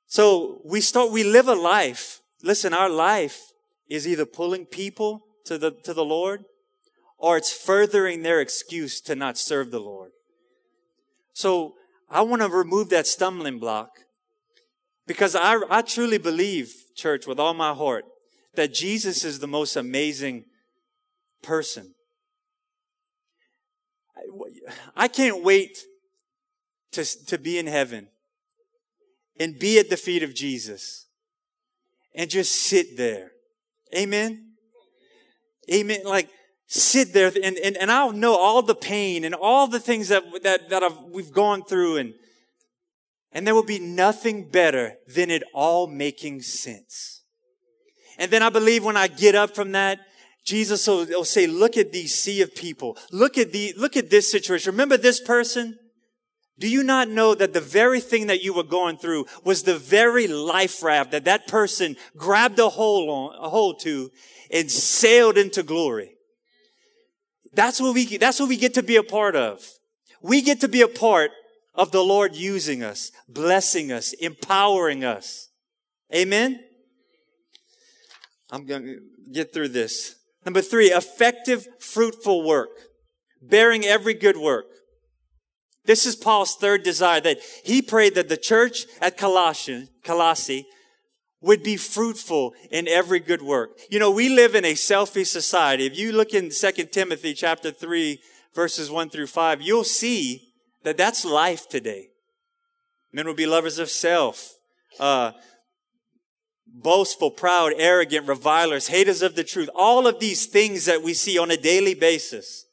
So 0.08 0.62
we 0.66 0.82
start, 0.82 1.12
we 1.12 1.24
live 1.24 1.48
a 1.48 1.56
life. 1.56 2.22
Listen, 2.42 2.74
our 2.74 2.90
life 2.90 3.54
is 3.88 4.08
either 4.08 4.26
pulling 4.26 4.66
people 4.66 5.26
to 5.46 5.58
the, 5.58 5.72
to 5.84 5.94
the 5.94 6.06
Lord 6.06 6.46
or 7.18 7.38
it's 7.38 7.54
furthering 7.54 8.24
their 8.24 8.40
excuse 8.40 9.02
to 9.02 9.16
not 9.16 9.38
serve 9.38 9.72
the 9.72 9.80
Lord. 9.80 10.12
So 11.34 11.76
I 12.10 12.22
want 12.22 12.42
to 12.42 12.50
remove 12.50 12.90
that 12.90 13.08
stumbling 13.08 13.60
block 13.60 13.92
because 15.06 15.36
I, 15.36 15.58
I 15.70 15.82
truly 15.82 16.18
believe, 16.18 16.74
church, 16.96 17.28
with 17.28 17.40
all 17.40 17.54
my 17.54 17.74
heart, 17.74 18.06
that 18.56 18.74
Jesus 18.74 19.24
is 19.24 19.40
the 19.40 19.48
most 19.48 19.76
amazing 19.76 20.46
person. 21.42 21.94
I 24.96 25.08
can't 25.08 25.44
wait 25.44 25.78
to, 26.92 27.26
to 27.26 27.38
be 27.38 27.58
in 27.58 27.68
heaven 27.68 28.08
and 29.40 29.58
be 29.58 29.80
at 29.80 29.90
the 29.90 29.98
feet 29.98 30.24
of 30.24 30.34
Jesus 30.34 31.08
and 32.16 32.30
just 32.30 32.54
sit 32.54 32.98
there. 32.98 33.32
Amen. 33.96 34.54
Amen. 35.72 36.02
Like 36.06 36.30
sit 36.68 37.14
there 37.14 37.32
and, 37.44 37.58
and, 37.58 37.78
and 37.78 37.92
I'll 37.92 38.12
know 38.12 38.36
all 38.36 38.62
the 38.62 38.76
pain 38.76 39.24
and 39.24 39.34
all 39.34 39.68
the 39.68 39.80
things 39.80 40.10
that, 40.10 40.24
that, 40.44 40.70
that 40.70 40.84
I've, 40.84 40.98
we've 41.12 41.32
gone 41.32 41.64
through 41.64 41.98
and, 41.98 42.14
and 43.32 43.46
there 43.46 43.56
will 43.56 43.64
be 43.64 43.80
nothing 43.80 44.50
better 44.50 44.94
than 45.08 45.30
it 45.30 45.44
all 45.54 45.88
making 45.88 46.42
sense. 46.42 47.24
And 48.18 48.30
then 48.32 48.44
I 48.44 48.50
believe 48.50 48.84
when 48.84 48.98
I 48.98 49.08
get 49.08 49.36
up 49.36 49.56
from 49.56 49.72
that, 49.72 50.00
Jesus 50.44 50.88
will, 50.88 51.06
will 51.06 51.26
say, 51.26 51.48
look 51.48 51.78
at 51.78 51.92
these 51.92 52.16
sea 52.16 52.42
of 52.42 52.54
people. 52.56 52.98
Look 53.12 53.38
at 53.38 53.52
the, 53.52 53.74
look 53.78 53.96
at 53.96 54.10
this 54.10 54.32
situation. 54.32 54.72
Remember 54.72 54.98
this 54.98 55.22
person? 55.22 55.78
Do 56.60 56.68
you 56.68 56.84
not 56.84 57.10
know 57.10 57.34
that 57.36 57.54
the 57.54 57.62
very 57.62 58.02
thing 58.02 58.28
that 58.28 58.44
you 58.44 58.54
were 58.54 58.64
going 58.64 58.98
through 58.98 59.26
was 59.46 59.64
the 59.64 59.78
very 59.78 60.28
life 60.28 60.84
raft 60.84 61.12
that 61.12 61.24
that 61.24 61.48
person 61.48 61.96
grabbed 62.18 62.60
a 62.60 62.68
hold 62.68 63.10
on, 63.10 63.44
a 63.44 63.50
hold 63.50 63.80
to 63.82 64.12
and 64.52 64.70
sailed 64.70 65.38
into 65.38 65.64
glory? 65.64 66.16
That's 67.54 67.80
what 67.80 67.96
we, 67.96 68.18
that's 68.18 68.40
what 68.40 68.50
we 68.50 68.58
get 68.58 68.74
to 68.74 68.84
be 68.84 68.98
a 68.98 69.04
part 69.04 69.38
of. 69.38 69.66
We 70.22 70.42
get 70.42 70.60
to 70.60 70.68
be 70.68 70.82
a 70.82 70.88
part 70.90 71.32
of 71.76 71.92
the 71.92 72.04
Lord 72.04 72.36
using 72.36 72.84
us, 72.84 73.12
blessing 73.30 73.90
us, 73.90 74.12
empowering 74.14 75.06
us. 75.06 75.48
Amen? 76.14 76.60
I'm 78.52 78.66
going 78.66 78.84
to 78.84 79.00
get 79.32 79.54
through 79.54 79.70
this. 79.70 80.16
Number 80.46 80.62
three, 80.62 80.88
effective, 80.88 81.68
fruitful 81.80 82.44
work. 82.44 82.70
Bearing 83.42 83.86
every 83.86 84.14
good 84.14 84.36
work. 84.36 84.66
This 85.90 86.06
is 86.06 86.16
Paul's 86.16 86.56
third 86.56 86.84
desire 86.84 87.20
that 87.22 87.40
he 87.64 87.82
prayed 87.82 88.14
that 88.14 88.30
the 88.30 88.38
church 88.38 88.86
at 89.02 89.18
Colossae, 89.18 89.90
Colossae 90.04 90.68
would 91.42 91.64
be 91.64 91.78
fruitful 91.78 92.54
in 92.70 92.88
every 92.88 93.20
good 93.20 93.42
work. 93.42 93.72
You 93.90 93.98
know, 93.98 94.12
we 94.12 94.30
live 94.30 94.54
in 94.54 94.66
a 94.66 94.76
selfish 94.76 95.32
society. 95.32 95.88
If 95.88 95.98
you 95.98 96.12
look 96.12 96.36
in 96.36 96.52
2 96.52 96.72
Timothy 96.92 97.34
chapter 97.34 97.72
3 97.72 98.20
verses 98.54 98.92
1 98.92 99.10
through 99.10 99.26
5, 99.26 99.64
you'll 99.64 99.84
see 99.84 100.54
that 100.84 100.96
that's 100.96 101.26
life 101.26 101.68
today. 101.68 102.10
Men 103.12 103.26
will 103.26 103.34
be 103.34 103.48
lovers 103.48 103.80
of 103.80 103.90
self, 103.90 104.60
uh, 105.00 105.32
boastful, 106.68 107.32
proud, 107.32 107.74
arrogant, 107.78 108.28
revilers, 108.28 108.90
haters 108.90 109.24
of 109.24 109.34
the 109.34 109.44
truth. 109.44 109.72
All 109.74 110.06
of 110.06 110.20
these 110.20 110.46
things 110.46 110.86
that 110.86 111.02
we 111.02 111.16
see 111.16 111.40
on 111.40 111.50
a 111.50 111.58
daily 111.58 111.96
basis. 111.96 112.68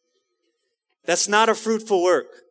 That's 1.06 1.28
not 1.28 1.48
a 1.48 1.54
fruitful 1.54 2.02
work. 2.02 2.42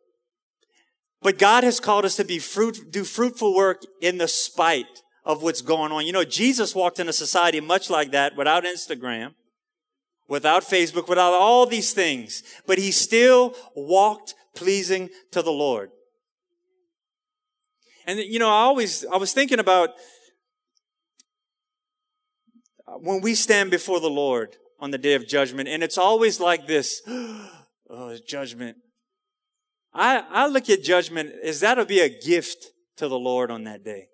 But 1.26 1.38
God 1.38 1.64
has 1.64 1.80
called 1.80 2.04
us 2.04 2.14
to 2.18 2.24
be 2.24 2.38
fruit, 2.38 2.92
do 2.92 3.02
fruitful 3.02 3.52
work 3.52 3.82
in 4.00 4.18
the 4.18 4.28
spite 4.28 5.02
of 5.24 5.42
what's 5.42 5.60
going 5.60 5.90
on. 5.90 6.06
You 6.06 6.12
know, 6.12 6.22
Jesus 6.22 6.72
walked 6.72 7.00
in 7.00 7.08
a 7.08 7.12
society 7.12 7.58
much 7.58 7.90
like 7.90 8.12
that 8.12 8.36
without 8.36 8.62
Instagram, 8.62 9.34
without 10.28 10.62
Facebook, 10.62 11.08
without 11.08 11.32
all 11.32 11.66
these 11.66 11.92
things, 11.92 12.44
but 12.64 12.78
he 12.78 12.92
still 12.92 13.56
walked 13.74 14.36
pleasing 14.54 15.10
to 15.32 15.42
the 15.42 15.50
Lord. 15.50 15.90
And 18.06 18.20
you 18.20 18.38
know, 18.38 18.48
I 18.48 18.60
always, 18.62 19.04
I 19.06 19.16
was 19.16 19.32
thinking 19.32 19.58
about 19.58 19.94
when 23.00 23.20
we 23.20 23.34
stand 23.34 23.72
before 23.72 23.98
the 23.98 24.08
Lord 24.08 24.54
on 24.78 24.92
the 24.92 24.98
day 24.98 25.14
of 25.14 25.26
judgment, 25.26 25.68
and 25.68 25.82
it's 25.82 25.98
always 25.98 26.38
like 26.38 26.68
this, 26.68 27.02
oh, 27.08 28.16
judgment. 28.24 28.76
I, 29.96 30.22
I 30.30 30.46
look 30.46 30.68
at 30.68 30.82
judgment 30.82 31.32
as 31.42 31.60
that'll 31.60 31.86
be 31.86 32.00
a 32.00 32.08
gift 32.08 32.66
to 32.96 33.08
the 33.08 33.18
Lord 33.18 33.50
on 33.50 33.64
that 33.64 33.82
day. 33.82 34.08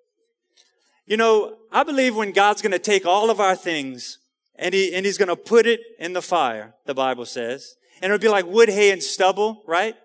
You 1.06 1.16
know, 1.16 1.58
I 1.72 1.82
believe 1.82 2.14
when 2.14 2.30
God's 2.30 2.62
going 2.62 2.72
to 2.72 2.78
take 2.78 3.04
all 3.04 3.30
of 3.30 3.40
our 3.40 3.56
things 3.56 4.18
and 4.54 4.72
he, 4.72 4.94
and 4.94 5.04
he's 5.04 5.18
going 5.18 5.28
to 5.28 5.36
put 5.36 5.66
it 5.66 5.80
in 5.98 6.12
the 6.12 6.22
fire, 6.22 6.74
the 6.86 6.94
Bible 6.94 7.26
says, 7.26 7.74
and 8.00 8.12
it'll 8.12 8.22
be 8.22 8.28
like 8.28 8.46
wood, 8.46 8.68
hay, 8.68 8.92
and 8.92 9.02
stubble, 9.02 9.64
right? 9.66 9.96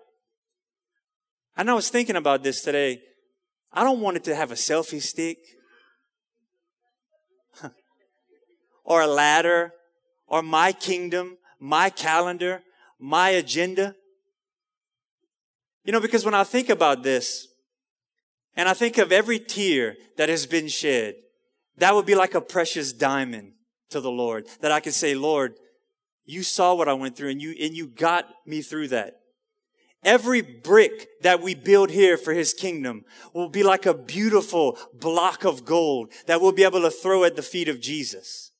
And 1.56 1.70
I 1.70 1.74
was 1.74 1.90
thinking 1.90 2.16
about 2.16 2.42
this 2.42 2.62
today. 2.62 3.00
I 3.72 3.84
don't 3.84 4.00
want 4.00 4.16
it 4.16 4.24
to 4.24 4.34
have 4.34 4.50
a 4.50 4.54
selfie 4.54 5.00
stick 5.00 5.38
or 8.84 9.02
a 9.02 9.06
ladder 9.06 9.72
or 10.26 10.42
my 10.42 10.72
kingdom, 10.72 11.38
my 11.60 11.88
calendar, 11.88 12.62
my 12.98 13.30
agenda. 13.30 13.94
You 15.88 15.92
know, 15.92 16.00
because 16.00 16.22
when 16.26 16.34
I 16.34 16.44
think 16.44 16.68
about 16.68 17.02
this, 17.02 17.48
and 18.54 18.68
I 18.68 18.74
think 18.74 18.98
of 18.98 19.10
every 19.10 19.38
tear 19.38 19.96
that 20.18 20.28
has 20.28 20.44
been 20.44 20.68
shed, 20.68 21.14
that 21.78 21.94
would 21.94 22.04
be 22.04 22.14
like 22.14 22.34
a 22.34 22.42
precious 22.42 22.92
diamond 22.92 23.54
to 23.88 24.02
the 24.02 24.10
Lord. 24.10 24.46
That 24.60 24.70
I 24.70 24.80
can 24.80 24.92
say, 24.92 25.14
Lord, 25.14 25.54
you 26.26 26.42
saw 26.42 26.74
what 26.74 26.90
I 26.90 26.92
went 26.92 27.16
through 27.16 27.30
and 27.30 27.40
you, 27.40 27.54
and 27.58 27.74
you 27.74 27.86
got 27.86 28.28
me 28.44 28.60
through 28.60 28.88
that. 28.88 29.14
Every 30.04 30.42
brick 30.42 31.08
that 31.22 31.40
we 31.40 31.54
build 31.54 31.88
here 31.88 32.18
for 32.18 32.34
his 32.34 32.52
kingdom 32.52 33.06
will 33.32 33.48
be 33.48 33.62
like 33.62 33.86
a 33.86 33.94
beautiful 33.94 34.76
block 34.92 35.44
of 35.46 35.64
gold 35.64 36.12
that 36.26 36.42
we'll 36.42 36.52
be 36.52 36.64
able 36.64 36.82
to 36.82 36.90
throw 36.90 37.24
at 37.24 37.34
the 37.34 37.40
feet 37.40 37.70
of 37.70 37.80
Jesus. 37.80 38.52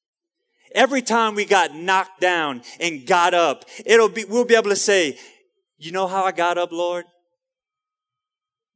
Every 0.75 1.03
time 1.03 1.35
we 1.35 1.45
got 1.45 1.75
knocked 1.75 2.23
down 2.23 2.63
and 2.81 3.07
got 3.07 3.35
up, 3.35 3.67
it'll 3.85 4.09
be, 4.09 4.25
we'll 4.25 4.47
be 4.47 4.55
able 4.55 4.71
to 4.71 4.77
say, 4.77 5.19
you 5.77 5.93
know 5.93 6.07
how 6.07 6.25
I 6.25 6.33
got 6.33 6.57
up, 6.57 6.73
Lord? 6.73 7.05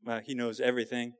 Well, 0.04 0.20
he 0.24 0.34
knows 0.34 0.60
everything. 0.60 1.14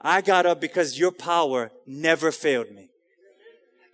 I 0.00 0.20
got 0.20 0.46
up 0.46 0.60
because 0.60 0.98
your 0.98 1.10
power 1.10 1.70
never 1.86 2.30
failed 2.30 2.70
me. 2.70 2.90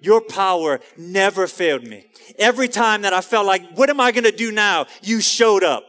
Your 0.00 0.20
power 0.20 0.81
never 0.96 1.46
failed 1.46 1.85
me. 1.85 2.07
Every 2.38 2.66
time 2.66 3.02
that 3.02 3.12
I 3.12 3.20
felt 3.20 3.46
like, 3.46 3.76
what 3.76 3.88
am 3.88 4.00
I 4.00 4.11
going 4.11 4.24
to 4.24 4.33
do 4.33 4.50
now? 4.50 4.87
You 5.00 5.20
showed 5.20 5.62
up. 5.62 5.85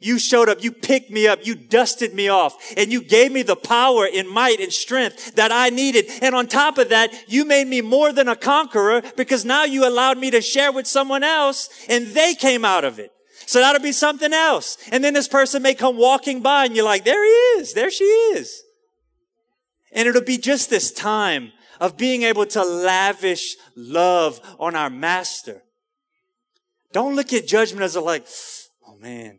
You 0.00 0.20
showed 0.20 0.48
up. 0.48 0.62
You 0.62 0.70
picked 0.70 1.10
me 1.10 1.26
up. 1.26 1.44
You 1.44 1.56
dusted 1.56 2.14
me 2.14 2.28
off 2.28 2.56
and 2.76 2.92
you 2.92 3.02
gave 3.02 3.32
me 3.32 3.42
the 3.42 3.56
power 3.56 4.06
and 4.14 4.28
might 4.28 4.60
and 4.60 4.72
strength 4.72 5.34
that 5.34 5.50
I 5.50 5.70
needed. 5.70 6.06
And 6.22 6.36
on 6.36 6.46
top 6.46 6.78
of 6.78 6.90
that, 6.90 7.12
you 7.26 7.44
made 7.44 7.66
me 7.66 7.80
more 7.80 8.12
than 8.12 8.28
a 8.28 8.36
conqueror 8.36 9.02
because 9.16 9.44
now 9.44 9.64
you 9.64 9.86
allowed 9.86 10.18
me 10.18 10.30
to 10.30 10.40
share 10.40 10.70
with 10.70 10.86
someone 10.86 11.24
else 11.24 11.68
and 11.88 12.06
they 12.08 12.34
came 12.34 12.64
out 12.64 12.84
of 12.84 13.00
it. 13.00 13.10
So 13.48 13.60
that'll 13.60 13.80
be 13.80 13.92
something 13.92 14.34
else. 14.34 14.76
And 14.92 15.02
then 15.02 15.14
this 15.14 15.26
person 15.26 15.62
may 15.62 15.72
come 15.72 15.96
walking 15.96 16.42
by 16.42 16.66
and 16.66 16.76
you're 16.76 16.84
like, 16.84 17.06
there 17.06 17.24
he 17.24 17.60
is. 17.60 17.72
There 17.72 17.90
she 17.90 18.04
is. 18.04 18.62
And 19.90 20.06
it'll 20.06 20.20
be 20.20 20.36
just 20.36 20.68
this 20.68 20.92
time 20.92 21.52
of 21.80 21.96
being 21.96 22.24
able 22.24 22.44
to 22.44 22.62
lavish 22.62 23.56
love 23.74 24.38
on 24.60 24.76
our 24.76 24.90
master. 24.90 25.62
Don't 26.92 27.16
look 27.16 27.32
at 27.32 27.46
judgment 27.46 27.84
as 27.84 27.96
a 27.96 28.02
like, 28.02 28.26
oh 28.86 28.98
man, 28.98 29.38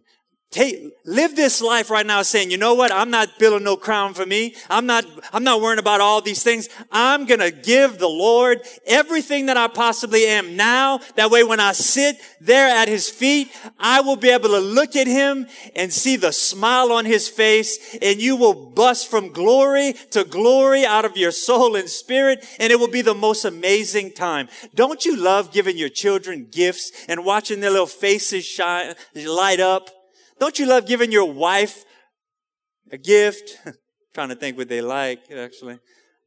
Take, 0.51 0.93
live 1.05 1.35
this 1.35 1.61
life 1.61 1.91
right 1.91 2.05
now 2.05 2.23
saying, 2.23 2.49
you 2.49 2.57
know 2.57 2.73
what? 2.73 2.91
I'm 2.91 3.11
not 3.11 3.37
building 3.37 3.63
no 3.63 3.77
crown 3.77 4.15
for 4.15 4.25
me. 4.25 4.55
I'm 4.67 4.87
not, 4.87 5.05
I'm 5.31 5.43
not 5.43 5.61
worrying 5.61 5.77
about 5.77 6.01
all 6.01 6.21
these 6.21 6.41
things. 6.41 6.69
I'm 6.91 7.27
going 7.27 7.39
to 7.39 7.51
give 7.51 7.99
the 7.99 8.09
Lord 8.09 8.61
everything 8.87 9.45
that 9.45 9.57
I 9.57 9.67
possibly 9.67 10.25
am 10.25 10.55
now. 10.55 11.01
That 11.17 11.29
way, 11.29 11.43
when 11.43 11.59
I 11.59 11.73
sit 11.73 12.17
there 12.41 12.67
at 12.67 12.87
his 12.87 13.11
feet, 13.11 13.51
I 13.79 14.01
will 14.01 14.15
be 14.15 14.31
able 14.31 14.49
to 14.49 14.59
look 14.59 14.95
at 14.95 15.05
him 15.05 15.45
and 15.75 15.93
see 15.93 16.15
the 16.15 16.31
smile 16.31 16.91
on 16.91 17.05
his 17.05 17.27
face 17.27 17.95
and 18.01 18.19
you 18.19 18.35
will 18.35 18.71
bust 18.71 19.07
from 19.07 19.31
glory 19.31 19.93
to 20.09 20.23
glory 20.23 20.83
out 20.83 21.05
of 21.05 21.15
your 21.15 21.31
soul 21.31 21.75
and 21.75 21.87
spirit. 21.87 22.43
And 22.59 22.71
it 22.71 22.79
will 22.79 22.87
be 22.87 23.03
the 23.03 23.13
most 23.13 23.45
amazing 23.45 24.13
time. 24.13 24.49
Don't 24.73 25.05
you 25.05 25.15
love 25.15 25.51
giving 25.51 25.77
your 25.77 25.89
children 25.89 26.47
gifts 26.49 26.91
and 27.07 27.23
watching 27.23 27.59
their 27.59 27.69
little 27.69 27.85
faces 27.85 28.45
shine, 28.45 28.95
light 29.13 29.59
up? 29.59 29.91
Don't 30.39 30.57
you 30.57 30.65
love 30.65 30.85
giving 30.85 31.11
your 31.11 31.31
wife 31.31 31.83
a 32.91 32.97
gift? 32.97 33.57
trying 34.13 34.29
to 34.29 34.35
think 34.35 34.57
what 34.57 34.69
they 34.69 34.81
like, 34.81 35.31
actually. 35.31 35.79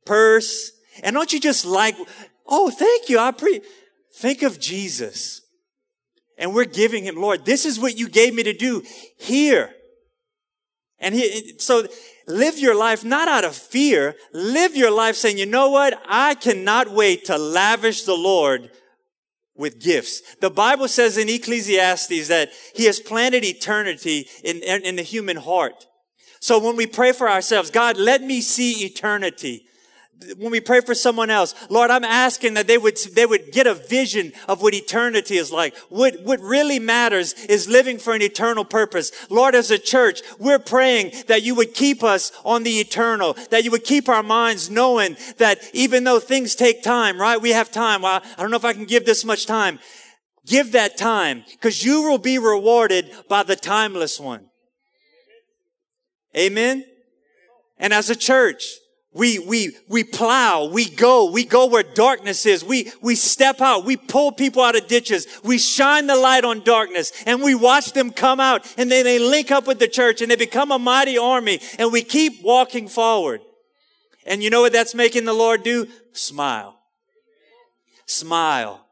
Purse. 0.07 0.73
And 1.03 1.15
don't 1.15 1.33
you 1.33 1.41
just 1.41 1.65
like, 1.65 1.97
oh, 2.47 2.71
thank 2.71 3.09
you. 3.09 3.19
I 3.19 3.33
pre, 3.33 3.61
think 4.15 4.43
of 4.43 4.61
Jesus. 4.61 5.43
And 6.39 6.55
we're 6.55 6.65
giving 6.65 7.05
him, 7.05 7.17
Lord, 7.17 7.45
this 7.45 7.67
is 7.67 7.79
what 7.79 7.99
you 7.99 8.09
gave 8.09 8.35
me 8.35 8.43
to 8.45 8.53
do 8.53 8.83
here. 9.19 9.71
And 10.99 11.15
he, 11.15 11.59
so 11.59 11.87
live 12.27 12.59
your 12.59 12.75
life 12.75 13.05
not 13.05 13.29
out 13.29 13.45
of 13.45 13.55
fear. 13.55 14.15
Live 14.33 14.77
your 14.77 14.91
life 14.91 15.17
saying, 15.17 15.39
you 15.39 15.47
know 15.47 15.71
what? 15.71 16.01
I 16.09 16.35
cannot 16.35 16.91
wait 16.91 17.27
to 17.27 17.37
lavish 17.37 18.05
the 18.05 18.17
Lord 18.17 18.71
with 19.57 19.81
gifts. 19.81 20.23
The 20.37 20.51
Bible 20.51 20.89
says 20.89 21.19
in 21.19 21.29
Ecclesiastes 21.29 22.29
that 22.29 22.51
he 22.75 22.87
has 22.87 23.01
planted 23.01 23.45
eternity 23.45 24.29
in, 24.43 24.63
in, 24.63 24.83
in, 24.83 24.97
the 24.97 25.03
human 25.03 25.37
heart. 25.37 25.87
So 26.41 26.59
when 26.59 26.77
we 26.77 26.87
pray 26.87 27.13
for 27.13 27.29
ourselves, 27.29 27.71
God, 27.71 27.97
let 27.97 28.23
me 28.23 28.41
see 28.41 28.85
eternity 28.85 29.67
when 30.39 30.51
we 30.51 30.61
pray 30.61 30.81
for 30.81 30.95
someone 30.95 31.31
else, 31.31 31.55
Lord, 31.69 31.91
I'm 31.91 32.05
asking 32.05 32.55
that 32.55 32.67
they 32.67 32.79
would, 32.79 32.97
they 33.15 33.27
would 33.27 33.53
get 33.53 33.67
a 33.67 33.75
vision 33.75 34.33
of 34.49 34.63
what 34.63 34.75
eternity 34.75 35.37
is 35.37 35.53
like. 35.53 35.77
What, 35.89 36.23
what 36.23 36.41
really 36.41 36.79
matters 36.79 37.33
is 37.35 37.69
living 37.69 37.99
for 37.99 38.15
an 38.15 38.23
eternal 38.23 38.65
purpose. 38.65 39.13
Lord, 39.31 39.55
as 39.55 39.71
a 39.71 39.79
church, 39.79 40.23
we're 40.39 40.59
praying 40.59 41.13
that 41.29 41.43
you 41.43 41.55
would 41.55 41.75
keep 41.75 42.03
us 42.03 42.33
on 42.45 42.63
the 42.63 42.81
eternal, 42.81 43.35
that 43.51 43.65
you 43.65 43.71
would 43.71 43.85
keep 43.85 44.09
our 44.09 44.23
minds 44.23 44.71
knowing 44.71 45.17
that 45.39 45.61
even 45.73 46.05
though 46.05 46.21
things 46.21 46.55
take 46.55 46.83
time, 46.83 47.21
right? 47.21 47.41
We 47.41 47.51
have 47.51 47.71
time. 47.71 48.03
Well, 48.03 48.23
I 48.37 48.43
don't 48.43 48.51
know 48.51 48.57
if 48.57 48.65
I 48.65 48.73
can 48.73 48.85
give 48.85 49.07
this 49.07 49.25
much 49.25 49.47
time. 49.47 49.79
Give 50.47 50.73
that 50.73 50.97
time 50.97 51.45
because 51.51 51.85
you 51.85 52.03
will 52.03 52.19
be 52.19 52.39
rewarded 52.39 53.11
by 53.29 53.45
the 53.45 53.55
timeless 53.55 54.19
one. 54.19 54.47
Amen. 56.37 56.85
And 57.79 57.93
as 57.93 58.11
a 58.11 58.17
church, 58.17 58.65
we, 59.15 59.39
we, 59.39 59.77
we 59.89 60.05
plow, 60.05 60.65
we 60.65 60.89
go, 60.89 61.31
we 61.31 61.45
go 61.45 61.67
where 61.67 61.83
darkness 61.83 62.47
is. 62.47 62.65
We, 62.65 62.93
we 63.03 63.15
step 63.15 63.61
out, 63.61 63.85
we 63.85 63.99
pull 63.99 64.33
people 64.33 64.63
out 64.63 64.75
of 64.75 64.87
ditches. 64.87 65.27
We 65.45 65.59
shine 65.59 66.07
the 66.07 66.17
light 66.17 66.45
on 66.45 66.65
darkness 66.65 67.13
and 67.27 67.43
we 67.43 67.55
watch 67.55 67.93
them 67.93 68.11
come 68.11 68.41
out 68.41 68.67
and 68.79 68.91
then 68.91 69.05
they 69.05 69.19
link 69.19 69.51
up 69.51 69.67
with 69.67 69.79
the 69.79 69.89
church 69.89 70.23
and 70.23 70.31
they 70.31 70.37
become 70.37 70.71
a 70.71 70.79
mighty 70.79 71.19
army 71.19 71.61
and 71.79 71.93
we 71.93 72.03
keep 72.03 72.43
walking 72.43 72.89
forward. 72.89 73.43
And 74.25 74.43
you 74.43 74.49
know 74.49 74.63
what 74.63 74.73
that's 74.73 74.95
making 74.95 75.27
the 75.27 75.35
Lord 75.35 75.63
do? 75.63 75.89
Smile. 76.13 76.79
Smile. 78.07 78.87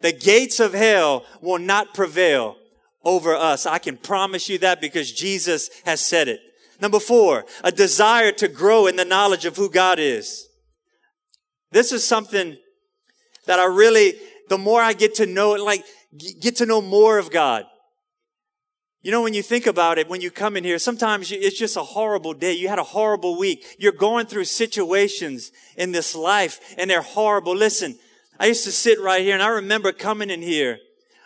The 0.00 0.12
gates 0.12 0.60
of 0.60 0.72
hell 0.72 1.24
will 1.40 1.58
not 1.58 1.94
prevail 1.94 2.56
over 3.02 3.34
us. 3.34 3.66
I 3.66 3.78
can 3.78 3.96
promise 3.96 4.48
you 4.48 4.58
that 4.58 4.80
because 4.80 5.10
Jesus 5.10 5.68
has 5.84 6.00
said 6.04 6.28
it. 6.28 6.40
Number 6.80 7.00
four, 7.00 7.44
a 7.64 7.72
desire 7.72 8.32
to 8.32 8.48
grow 8.48 8.86
in 8.86 8.96
the 8.96 9.04
knowledge 9.04 9.44
of 9.44 9.56
who 9.56 9.70
God 9.70 9.98
is. 9.98 10.46
This 11.72 11.92
is 11.92 12.04
something 12.04 12.56
that 13.46 13.58
I 13.58 13.66
really, 13.66 14.14
the 14.48 14.58
more 14.58 14.80
I 14.80 14.92
get 14.92 15.16
to 15.16 15.26
know 15.26 15.54
it, 15.54 15.60
like 15.60 15.84
get 16.40 16.56
to 16.56 16.66
know 16.66 16.80
more 16.80 17.18
of 17.18 17.30
God. 17.30 17.64
You 19.02 19.12
know, 19.12 19.22
when 19.22 19.34
you 19.34 19.42
think 19.42 19.66
about 19.66 19.98
it, 19.98 20.08
when 20.08 20.20
you 20.20 20.30
come 20.30 20.56
in 20.56 20.64
here, 20.64 20.78
sometimes 20.78 21.30
it's 21.30 21.58
just 21.58 21.76
a 21.76 21.82
horrible 21.82 22.34
day. 22.34 22.52
You 22.52 22.68
had 22.68 22.78
a 22.78 22.84
horrible 22.84 23.38
week. 23.38 23.64
You're 23.78 23.92
going 23.92 24.26
through 24.26 24.44
situations 24.44 25.52
in 25.76 25.92
this 25.92 26.14
life 26.14 26.74
and 26.76 26.90
they're 26.90 27.00
horrible. 27.00 27.54
Listen, 27.54 27.98
I 28.40 28.46
used 28.46 28.64
to 28.64 28.72
sit 28.72 29.00
right 29.00 29.22
here 29.22 29.34
and 29.34 29.42
I 29.42 29.48
remember 29.48 29.92
coming 29.92 30.30
in 30.30 30.42
here 30.42 30.78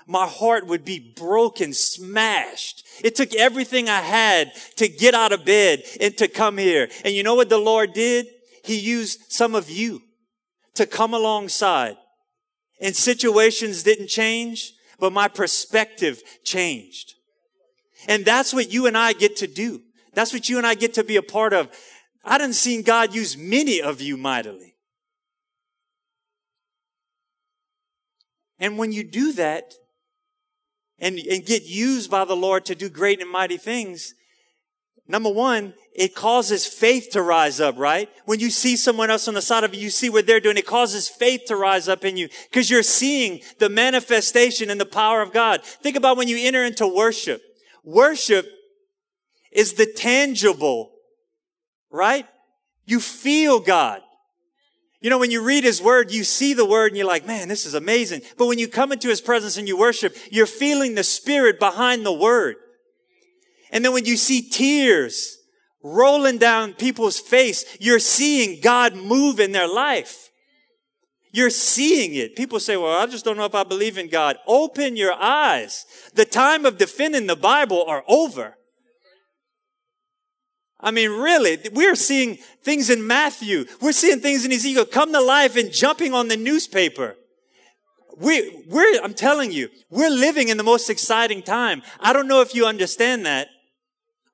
my 0.06 0.26
heart 0.26 0.66
would 0.66 0.84
be 0.84 0.98
broken, 0.98 1.72
smashed. 1.72 2.84
It 3.02 3.14
took 3.14 3.34
everything 3.34 3.88
I 3.88 4.00
had 4.00 4.52
to 4.76 4.88
get 4.88 5.14
out 5.14 5.32
of 5.32 5.44
bed 5.44 5.82
and 6.00 6.16
to 6.18 6.28
come 6.28 6.58
here. 6.58 6.88
And 7.04 7.14
you 7.14 7.22
know 7.22 7.34
what 7.34 7.48
the 7.48 7.58
Lord 7.58 7.92
did? 7.92 8.26
He 8.64 8.78
used 8.78 9.32
some 9.32 9.54
of 9.54 9.70
you 9.70 10.02
to 10.74 10.86
come 10.86 11.14
alongside. 11.14 11.96
And 12.80 12.96
situations 12.96 13.82
didn't 13.82 14.08
change, 14.08 14.72
but 14.98 15.12
my 15.12 15.28
perspective 15.28 16.22
changed. 16.44 17.14
And 18.08 18.24
that's 18.24 18.52
what 18.52 18.72
you 18.72 18.86
and 18.86 18.96
I 18.96 19.12
get 19.12 19.36
to 19.36 19.46
do. 19.46 19.82
That's 20.14 20.32
what 20.32 20.48
you 20.48 20.58
and 20.58 20.66
I 20.66 20.74
get 20.74 20.94
to 20.94 21.04
be 21.04 21.16
a 21.16 21.22
part 21.22 21.52
of. 21.52 21.70
I 22.24 22.38
didn't 22.38 22.54
see 22.54 22.82
God 22.82 23.14
use 23.14 23.36
many 23.36 23.80
of 23.80 24.00
you 24.00 24.16
mightily. 24.16 24.74
And 28.58 28.78
when 28.78 28.92
you 28.92 29.02
do 29.02 29.32
that, 29.32 29.74
and, 31.02 31.18
and 31.18 31.44
get 31.44 31.64
used 31.64 32.10
by 32.10 32.24
the 32.24 32.36
Lord 32.36 32.64
to 32.66 32.74
do 32.76 32.88
great 32.88 33.20
and 33.20 33.30
mighty 33.30 33.58
things, 33.58 34.14
number 35.08 35.28
one, 35.28 35.74
it 35.94 36.14
causes 36.14 36.64
faith 36.64 37.08
to 37.10 37.20
rise 37.20 37.60
up, 37.60 37.76
right? 37.76 38.08
When 38.24 38.38
you 38.38 38.50
see 38.50 38.76
someone 38.76 39.10
else 39.10 39.26
on 39.26 39.34
the 39.34 39.42
side 39.42 39.64
of 39.64 39.74
you, 39.74 39.80
you 39.80 39.90
see 39.90 40.08
what 40.08 40.26
they're 40.26 40.40
doing. 40.40 40.56
It 40.56 40.64
causes 40.64 41.08
faith 41.08 41.42
to 41.48 41.56
rise 41.56 41.88
up 41.88 42.04
in 42.04 42.16
you 42.16 42.28
because 42.48 42.70
you're 42.70 42.84
seeing 42.84 43.40
the 43.58 43.68
manifestation 43.68 44.70
and 44.70 44.80
the 44.80 44.86
power 44.86 45.20
of 45.20 45.32
God. 45.32 45.64
Think 45.64 45.96
about 45.96 46.16
when 46.16 46.28
you 46.28 46.38
enter 46.40 46.64
into 46.64 46.86
worship. 46.86 47.42
Worship 47.84 48.46
is 49.50 49.74
the 49.74 49.86
tangible, 49.86 50.92
right? 51.90 52.26
You 52.86 53.00
feel 53.00 53.58
God. 53.58 54.00
You 55.02 55.10
know, 55.10 55.18
when 55.18 55.32
you 55.32 55.42
read 55.42 55.64
his 55.64 55.82
word, 55.82 56.12
you 56.12 56.22
see 56.22 56.54
the 56.54 56.64
word 56.64 56.92
and 56.92 56.96
you're 56.96 57.06
like, 57.06 57.26
man, 57.26 57.48
this 57.48 57.66
is 57.66 57.74
amazing. 57.74 58.22
But 58.38 58.46
when 58.46 58.60
you 58.60 58.68
come 58.68 58.92
into 58.92 59.08
his 59.08 59.20
presence 59.20 59.56
and 59.56 59.66
you 59.66 59.76
worship, 59.76 60.16
you're 60.30 60.46
feeling 60.46 60.94
the 60.94 61.02
spirit 61.02 61.58
behind 61.58 62.06
the 62.06 62.12
word. 62.12 62.54
And 63.72 63.84
then 63.84 63.92
when 63.92 64.04
you 64.04 64.16
see 64.16 64.48
tears 64.48 65.38
rolling 65.82 66.38
down 66.38 66.74
people's 66.74 67.18
face, 67.18 67.64
you're 67.80 67.98
seeing 67.98 68.60
God 68.60 68.94
move 68.94 69.40
in 69.40 69.50
their 69.50 69.66
life. 69.66 70.30
You're 71.32 71.50
seeing 71.50 72.14
it. 72.14 72.36
People 72.36 72.60
say, 72.60 72.76
well, 72.76 72.96
I 72.96 73.06
just 73.06 73.24
don't 73.24 73.36
know 73.36 73.46
if 73.46 73.54
I 73.54 73.64
believe 73.64 73.98
in 73.98 74.08
God. 74.08 74.36
Open 74.46 74.96
your 74.96 75.14
eyes. 75.14 75.84
The 76.14 76.26
time 76.26 76.64
of 76.64 76.78
defending 76.78 77.26
the 77.26 77.34
Bible 77.34 77.84
are 77.88 78.04
over. 78.06 78.56
I 80.82 80.90
mean, 80.90 81.10
really, 81.10 81.58
we're 81.72 81.94
seeing 81.94 82.36
things 82.62 82.90
in 82.90 83.06
Matthew. 83.06 83.66
We're 83.80 83.92
seeing 83.92 84.20
things 84.20 84.44
in 84.44 84.50
Ezekiel 84.50 84.84
come 84.84 85.12
to 85.12 85.20
life 85.20 85.56
and 85.56 85.72
jumping 85.72 86.12
on 86.12 86.26
the 86.28 86.36
newspaper. 86.36 87.16
We, 88.18 88.64
we're, 88.68 89.00
I'm 89.00 89.14
telling 89.14 89.52
you, 89.52 89.68
we're 89.90 90.10
living 90.10 90.48
in 90.48 90.56
the 90.56 90.64
most 90.64 90.90
exciting 90.90 91.42
time. 91.42 91.82
I 92.00 92.12
don't 92.12 92.26
know 92.26 92.40
if 92.40 92.54
you 92.54 92.66
understand 92.66 93.24
that. 93.26 93.48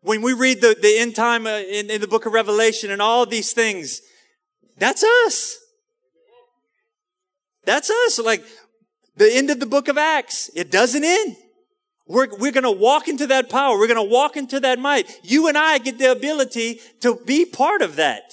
When 0.00 0.22
we 0.22 0.32
read 0.32 0.60
the, 0.60 0.76
the 0.80 0.98
end 0.98 1.14
time 1.14 1.46
uh, 1.46 1.58
in, 1.58 1.90
in 1.90 2.00
the 2.00 2.08
book 2.08 2.24
of 2.24 2.32
Revelation 2.32 2.90
and 2.90 3.02
all 3.02 3.26
these 3.26 3.52
things, 3.52 4.00
that's 4.78 5.04
us. 5.26 5.58
That's 7.64 7.90
us. 7.90 8.18
Like 8.18 8.44
the 9.16 9.30
end 9.30 9.50
of 9.50 9.60
the 9.60 9.66
book 9.66 9.88
of 9.88 9.98
Acts, 9.98 10.50
it 10.54 10.70
doesn't 10.70 11.04
end. 11.04 11.36
We're, 12.08 12.28
we're 12.38 12.52
going 12.52 12.64
to 12.64 12.70
walk 12.70 13.06
into 13.06 13.26
that 13.26 13.50
power. 13.50 13.78
We're 13.78 13.86
going 13.86 13.96
to 13.96 14.12
walk 14.12 14.36
into 14.36 14.58
that 14.60 14.78
might. 14.78 15.20
You 15.22 15.46
and 15.46 15.58
I 15.58 15.76
get 15.76 15.98
the 15.98 16.10
ability 16.10 16.80
to 17.00 17.16
be 17.26 17.44
part 17.44 17.82
of 17.82 17.96
that. 17.96 18.32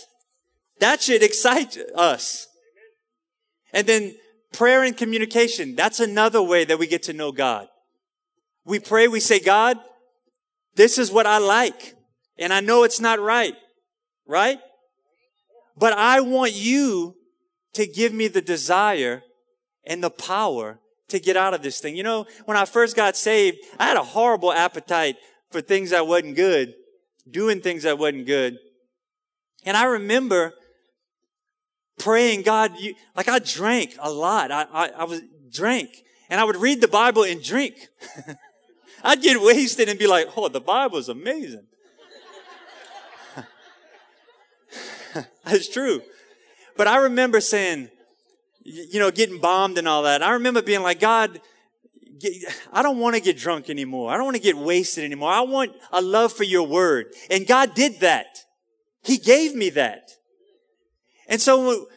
That 0.80 1.02
should 1.02 1.22
excite 1.22 1.78
us. 1.94 2.48
And 3.74 3.86
then 3.86 4.16
prayer 4.54 4.84
and 4.84 4.96
communication. 4.96 5.76
That's 5.76 6.00
another 6.00 6.42
way 6.42 6.64
that 6.64 6.80
we 6.80 6.88
get 6.88 7.04
to 7.04 7.14
know 7.14 7.34
God. 7.34 7.68
We 8.64 8.80
pray, 8.80 9.10
we 9.10 9.20
say, 9.20 9.40
God, 9.40 9.78
this 10.76 10.98
is 10.98 11.12
what 11.12 11.28
I 11.28 11.38
like. 11.40 11.96
And 12.38 12.54
I 12.54 12.62
know 12.62 12.84
it's 12.84 13.02
not 13.02 13.20
right. 13.20 13.56
Right? 14.26 14.60
But 15.78 15.94
I 15.94 16.22
want 16.22 16.54
you 16.54 17.16
to 17.74 17.86
give 17.86 18.14
me 18.14 18.30
the 18.30 18.42
desire 18.42 19.22
and 19.86 20.02
the 20.02 20.10
power 20.10 20.80
to 21.10 21.20
get 21.20 21.38
out 21.38 21.54
of 21.54 21.62
this 21.62 21.80
thing. 21.80 21.96
You 21.96 22.04
know, 22.04 22.26
when 22.46 22.58
I 22.58 22.66
first 22.66 22.96
got 22.96 23.16
saved, 23.16 23.58
I 23.80 23.86
had 23.86 23.98
a 23.98 24.04
horrible 24.04 24.52
appetite 24.52 25.18
for 25.52 25.62
things 25.62 25.92
that 25.92 26.08
wasn't 26.08 26.36
good, 26.36 26.74
doing 27.30 27.62
things 27.62 27.84
that 27.84 27.98
wasn't 27.98 28.26
good. 28.26 28.58
And 29.66 29.78
I 29.78 29.86
remember 29.86 30.54
praying, 32.00 32.42
God, 32.44 32.72
you, 32.80 32.96
like 33.16 33.28
I 33.28 33.40
drank 33.40 33.96
a 34.00 34.12
lot. 34.12 34.52
I, 34.52 34.66
I, 34.72 34.88
I 34.90 35.04
was 35.06 35.22
drank 35.52 35.90
and 36.30 36.40
I 36.40 36.44
would 36.44 36.58
read 36.58 36.82
the 36.82 36.88
Bible 36.88 37.24
and 37.24 37.42
drink. 37.44 37.76
I'd 39.04 39.22
get 39.22 39.42
wasted 39.42 39.90
and 39.90 40.00
be 40.00 40.08
like, 40.08 40.28
oh, 40.36 40.48
the 40.48 40.62
Bible's 40.62 41.10
amazing. 41.10 41.68
That's 45.44 45.70
true. 45.70 46.02
But 46.76 46.88
I 46.88 46.98
remember 46.98 47.40
saying, 47.40 47.90
you 48.66 49.00
know, 49.00 49.12
getting 49.12 49.40
bombed 49.40 49.78
and 49.78 49.88
all 49.88 50.04
that. 50.04 50.24
I 50.24 50.32
remember 50.32 50.62
being 50.62 50.82
like, 50.82 51.00
God, 51.00 51.40
I 52.74 52.82
don't 52.82 52.98
want 52.98 53.16
to 53.16 53.22
get 53.22 53.38
drunk 53.38 53.70
anymore. 53.70 54.12
I 54.12 54.18
don't 54.18 54.26
want 54.26 54.38
to 54.38 54.42
get 54.42 54.58
wasted 54.58 55.04
anymore. 55.04 55.30
I 55.30 55.42
want 55.42 55.74
a 55.92 56.02
love 56.02 56.34
for 56.34 56.44
your 56.44 56.68
word. 56.68 57.14
And 57.30 57.46
God 57.46 57.76
did 57.76 58.00
that. 58.00 58.40
He 59.04 59.18
gave 59.18 59.54
me 59.54 59.70
that. 59.72 60.10
And 61.28 61.40
so 61.40 61.88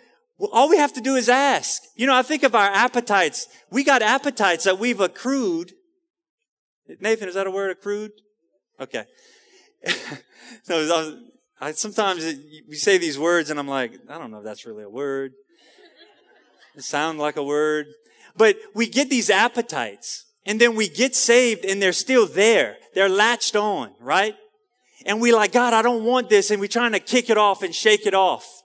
all 0.52 0.68
we 0.68 0.76
have 0.76 0.92
to 0.94 1.00
do 1.00 1.16
is 1.16 1.28
ask. 1.28 1.83
You 1.96 2.07
know, 2.07 2.14
I 2.14 2.22
think 2.22 2.42
of 2.42 2.54
our 2.54 2.70
appetites. 2.70 3.48
We 3.70 3.83
got 3.83 4.02
appetites 4.02 4.64
that 4.64 4.78
we've 4.78 5.00
accrued. 5.00 5.72
Nathan, 7.00 7.28
is 7.28 7.35
that 7.35 7.46
a 7.46 7.50
word, 7.50 7.70
accrued? 7.70 8.12
Okay. 8.78 9.04
so 10.64 11.18
I, 11.61 11.72
sometimes 11.72 12.24
we 12.68 12.74
say 12.74 12.98
these 12.98 13.18
words 13.18 13.50
and 13.50 13.59
I'm 13.59 13.68
like, 13.68 13.94
I 14.09 14.18
don't 14.18 14.31
know 14.31 14.38
if 14.38 14.44
that's 14.44 14.66
really 14.66 14.85
a 14.85 14.90
word. 14.90 15.33
It 16.79 16.85
sounds 16.85 17.19
like 17.19 17.37
a 17.37 17.43
word. 17.43 17.88
But 18.37 18.57
we 18.73 18.87
get 18.87 19.11
these 19.11 19.31
appetites 19.31 20.27
and 20.47 20.61
then 20.61 20.77
we 20.77 20.88
get 20.88 21.17
saved 21.17 21.64
and 21.64 21.83
they're 21.83 21.93
still 21.93 22.25
there. 22.25 22.77
They're 22.95 23.09
latched 23.09 23.57
on, 23.57 23.91
right? 24.01 24.37
And 25.05 25.21
we 25.21 25.33
like, 25.33 25.51
God, 25.51 25.75
I 25.75 25.83
don't 25.83 26.05
want 26.05 26.29
this. 26.29 26.53
And 26.53 26.61
we're 26.61 26.69
trying 26.69 26.93
to 26.93 27.01
kick 27.01 27.31
it 27.31 27.37
off 27.37 27.64
and 27.64 27.75
shake 27.75 28.07
it 28.07 28.14
off. 28.14 28.62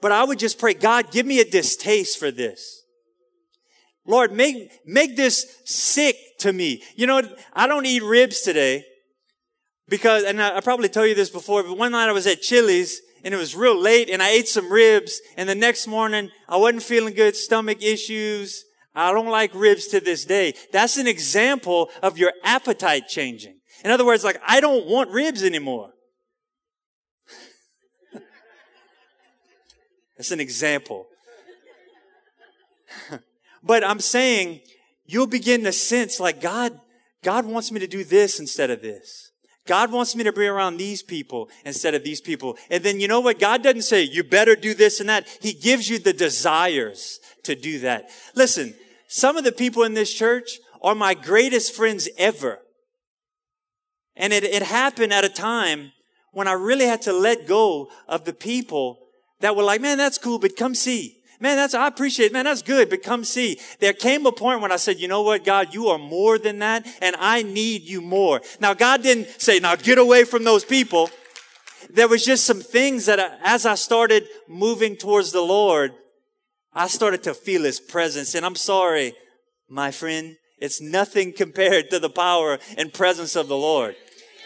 But 0.00 0.12
I 0.12 0.24
would 0.24 0.38
just 0.38 0.58
pray, 0.58 0.72
God, 0.72 1.12
give 1.12 1.26
me 1.26 1.40
a 1.40 1.44
distaste 1.44 2.18
for 2.18 2.30
this. 2.30 2.84
Lord, 4.06 4.32
make, 4.32 4.70
make 4.86 5.14
this 5.14 5.58
sick 5.66 6.16
to 6.38 6.54
me. 6.54 6.82
You 6.96 7.06
know, 7.06 7.20
I 7.52 7.66
don't 7.66 7.84
eat 7.84 8.02
ribs 8.02 8.40
today 8.40 8.84
because, 9.88 10.24
and 10.24 10.40
I, 10.42 10.56
I 10.56 10.60
probably 10.62 10.88
told 10.88 11.08
you 11.08 11.14
this 11.14 11.28
before, 11.28 11.64
but 11.64 11.76
one 11.76 11.92
night 11.92 12.08
I 12.08 12.12
was 12.12 12.26
at 12.26 12.40
Chili's 12.40 13.02
and 13.24 13.34
it 13.34 13.36
was 13.36 13.54
real 13.54 13.78
late 13.78 14.10
and 14.10 14.22
I 14.22 14.30
ate 14.30 14.48
some 14.48 14.72
ribs 14.72 15.20
and 15.36 15.48
the 15.48 15.54
next 15.54 15.86
morning 15.86 16.30
I 16.48 16.56
wasn't 16.56 16.82
feeling 16.82 17.14
good, 17.14 17.36
stomach 17.36 17.82
issues. 17.82 18.64
I 18.94 19.12
don't 19.12 19.28
like 19.28 19.52
ribs 19.54 19.86
to 19.88 20.00
this 20.00 20.24
day. 20.24 20.54
That's 20.72 20.96
an 20.96 21.06
example 21.06 21.90
of 22.02 22.18
your 22.18 22.32
appetite 22.42 23.08
changing. 23.08 23.60
In 23.84 23.90
other 23.90 24.04
words, 24.04 24.24
like, 24.24 24.40
I 24.46 24.60
don't 24.60 24.86
want 24.86 25.10
ribs 25.10 25.42
anymore. 25.42 25.90
That's 30.16 30.32
an 30.32 30.40
example. 30.40 31.06
but 33.62 33.84
I'm 33.84 34.00
saying 34.00 34.60
you'll 35.06 35.26
begin 35.26 35.64
to 35.64 35.72
sense 35.72 36.20
like 36.20 36.40
God, 36.40 36.78
God 37.22 37.46
wants 37.46 37.72
me 37.72 37.80
to 37.80 37.86
do 37.86 38.04
this 38.04 38.40
instead 38.40 38.70
of 38.70 38.82
this. 38.82 39.29
God 39.70 39.92
wants 39.92 40.16
me 40.16 40.24
to 40.24 40.32
be 40.32 40.48
around 40.48 40.78
these 40.78 41.00
people 41.00 41.48
instead 41.64 41.94
of 41.94 42.02
these 42.02 42.20
people. 42.20 42.58
And 42.70 42.82
then 42.82 42.98
you 42.98 43.06
know 43.06 43.20
what? 43.20 43.38
God 43.38 43.62
doesn't 43.62 43.82
say, 43.82 44.02
you 44.02 44.24
better 44.24 44.56
do 44.56 44.74
this 44.74 44.98
and 44.98 45.08
that. 45.08 45.28
He 45.40 45.52
gives 45.52 45.88
you 45.88 46.00
the 46.00 46.12
desires 46.12 47.20
to 47.44 47.54
do 47.54 47.78
that. 47.78 48.10
Listen, 48.34 48.74
some 49.06 49.36
of 49.36 49.44
the 49.44 49.52
people 49.52 49.84
in 49.84 49.94
this 49.94 50.12
church 50.12 50.58
are 50.82 50.96
my 50.96 51.14
greatest 51.14 51.72
friends 51.72 52.08
ever. 52.18 52.58
And 54.16 54.32
it, 54.32 54.42
it 54.42 54.64
happened 54.64 55.12
at 55.12 55.24
a 55.24 55.28
time 55.28 55.92
when 56.32 56.48
I 56.48 56.54
really 56.54 56.86
had 56.86 57.02
to 57.02 57.12
let 57.12 57.46
go 57.46 57.92
of 58.08 58.24
the 58.24 58.32
people 58.32 58.98
that 59.38 59.54
were 59.54 59.62
like, 59.62 59.80
man, 59.80 59.98
that's 59.98 60.18
cool, 60.18 60.40
but 60.40 60.56
come 60.56 60.74
see. 60.74 61.19
Man, 61.40 61.56
that's, 61.56 61.72
I 61.72 61.88
appreciate 61.88 62.26
it. 62.26 62.32
Man, 62.34 62.44
that's 62.44 62.60
good, 62.60 62.90
but 62.90 63.02
come 63.02 63.24
see. 63.24 63.58
There 63.78 63.94
came 63.94 64.26
a 64.26 64.32
point 64.32 64.60
when 64.60 64.70
I 64.70 64.76
said, 64.76 65.00
you 65.00 65.08
know 65.08 65.22
what, 65.22 65.42
God, 65.42 65.72
you 65.72 65.88
are 65.88 65.98
more 65.98 66.38
than 66.38 66.58
that, 66.58 66.86
and 67.00 67.16
I 67.18 67.42
need 67.42 67.82
you 67.82 68.02
more. 68.02 68.42
Now, 68.60 68.74
God 68.74 69.02
didn't 69.02 69.40
say, 69.40 69.58
now 69.58 69.74
get 69.74 69.96
away 69.96 70.24
from 70.24 70.44
those 70.44 70.66
people. 70.66 71.08
There 71.88 72.08
was 72.08 72.26
just 72.26 72.44
some 72.44 72.60
things 72.60 73.06
that 73.06 73.18
I, 73.18 73.38
as 73.42 73.64
I 73.64 73.74
started 73.74 74.28
moving 74.48 74.96
towards 74.96 75.32
the 75.32 75.40
Lord, 75.40 75.92
I 76.74 76.88
started 76.88 77.22
to 77.22 77.32
feel 77.32 77.62
His 77.62 77.80
presence. 77.80 78.34
And 78.34 78.44
I'm 78.44 78.54
sorry, 78.54 79.14
my 79.66 79.90
friend, 79.90 80.36
it's 80.58 80.82
nothing 80.82 81.32
compared 81.36 81.88
to 81.88 81.98
the 81.98 82.10
power 82.10 82.58
and 82.76 82.92
presence 82.92 83.34
of 83.34 83.48
the 83.48 83.56
Lord. 83.56 83.96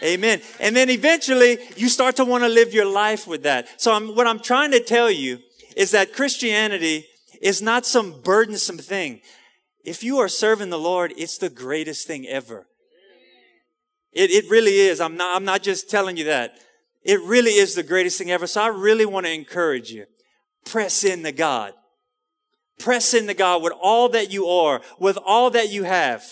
Amen. 0.01 0.41
And 0.59 0.75
then 0.75 0.89
eventually 0.89 1.57
you 1.75 1.89
start 1.89 2.17
to 2.17 2.25
want 2.25 2.43
to 2.43 2.49
live 2.49 2.73
your 2.73 2.85
life 2.85 3.27
with 3.27 3.43
that. 3.43 3.81
So 3.81 3.93
I'm, 3.93 4.15
what 4.15 4.27
I'm 4.27 4.39
trying 4.39 4.71
to 4.71 4.79
tell 4.81 5.09
you 5.09 5.39
is 5.75 5.91
that 5.91 6.13
Christianity 6.13 7.05
is 7.41 7.61
not 7.61 7.85
some 7.85 8.21
burdensome 8.21 8.77
thing. 8.77 9.21
If 9.83 10.03
you 10.03 10.17
are 10.19 10.27
serving 10.27 10.69
the 10.69 10.79
Lord, 10.79 11.13
it's 11.17 11.37
the 11.37 11.49
greatest 11.49 12.07
thing 12.07 12.25
ever. 12.27 12.67
It, 14.11 14.31
it 14.31 14.49
really 14.49 14.77
is. 14.77 15.01
I'm 15.01 15.17
not, 15.17 15.35
I'm 15.35 15.45
not 15.45 15.61
just 15.61 15.89
telling 15.89 16.17
you 16.17 16.23
that. 16.25 16.53
It 17.03 17.21
really 17.21 17.51
is 17.51 17.75
the 17.75 17.83
greatest 17.83 18.17
thing 18.17 18.31
ever. 18.31 18.47
So 18.47 18.61
I 18.61 18.67
really 18.67 19.05
want 19.05 19.25
to 19.25 19.31
encourage 19.31 19.91
you. 19.91 20.05
Press 20.65 21.03
in 21.03 21.19
into 21.19 21.33
God. 21.33 21.73
Press 22.79 23.13
in 23.13 23.23
into 23.23 23.35
God 23.35 23.61
with 23.61 23.73
all 23.79 24.09
that 24.09 24.31
you 24.31 24.47
are, 24.47 24.81
with 24.97 25.17
all 25.23 25.51
that 25.51 25.69
you 25.69 25.83
have. 25.83 26.23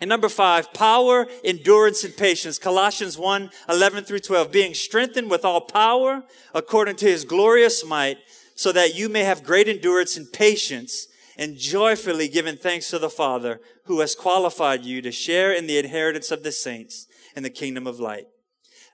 And 0.00 0.08
number 0.08 0.28
five, 0.28 0.72
power, 0.72 1.26
endurance, 1.44 2.04
and 2.04 2.16
patience. 2.16 2.58
Colossians 2.58 3.18
1, 3.18 3.50
11 3.68 4.04
through 4.04 4.20
12. 4.20 4.52
Being 4.52 4.74
strengthened 4.74 5.30
with 5.30 5.44
all 5.44 5.60
power 5.60 6.24
according 6.54 6.96
to 6.96 7.06
his 7.06 7.24
glorious 7.24 7.84
might, 7.84 8.18
so 8.54 8.72
that 8.72 8.94
you 8.94 9.08
may 9.08 9.24
have 9.24 9.44
great 9.44 9.68
endurance 9.68 10.16
and 10.16 10.32
patience, 10.32 11.06
and 11.36 11.56
joyfully 11.56 12.28
giving 12.28 12.56
thanks 12.56 12.90
to 12.90 12.98
the 12.98 13.10
Father 13.10 13.60
who 13.84 14.00
has 14.00 14.14
qualified 14.14 14.84
you 14.84 15.00
to 15.00 15.12
share 15.12 15.52
in 15.52 15.66
the 15.66 15.78
inheritance 15.78 16.30
of 16.30 16.42
the 16.42 16.52
saints 16.52 17.06
in 17.36 17.42
the 17.42 17.50
kingdom 17.50 17.86
of 17.86 18.00
light. 18.00 18.26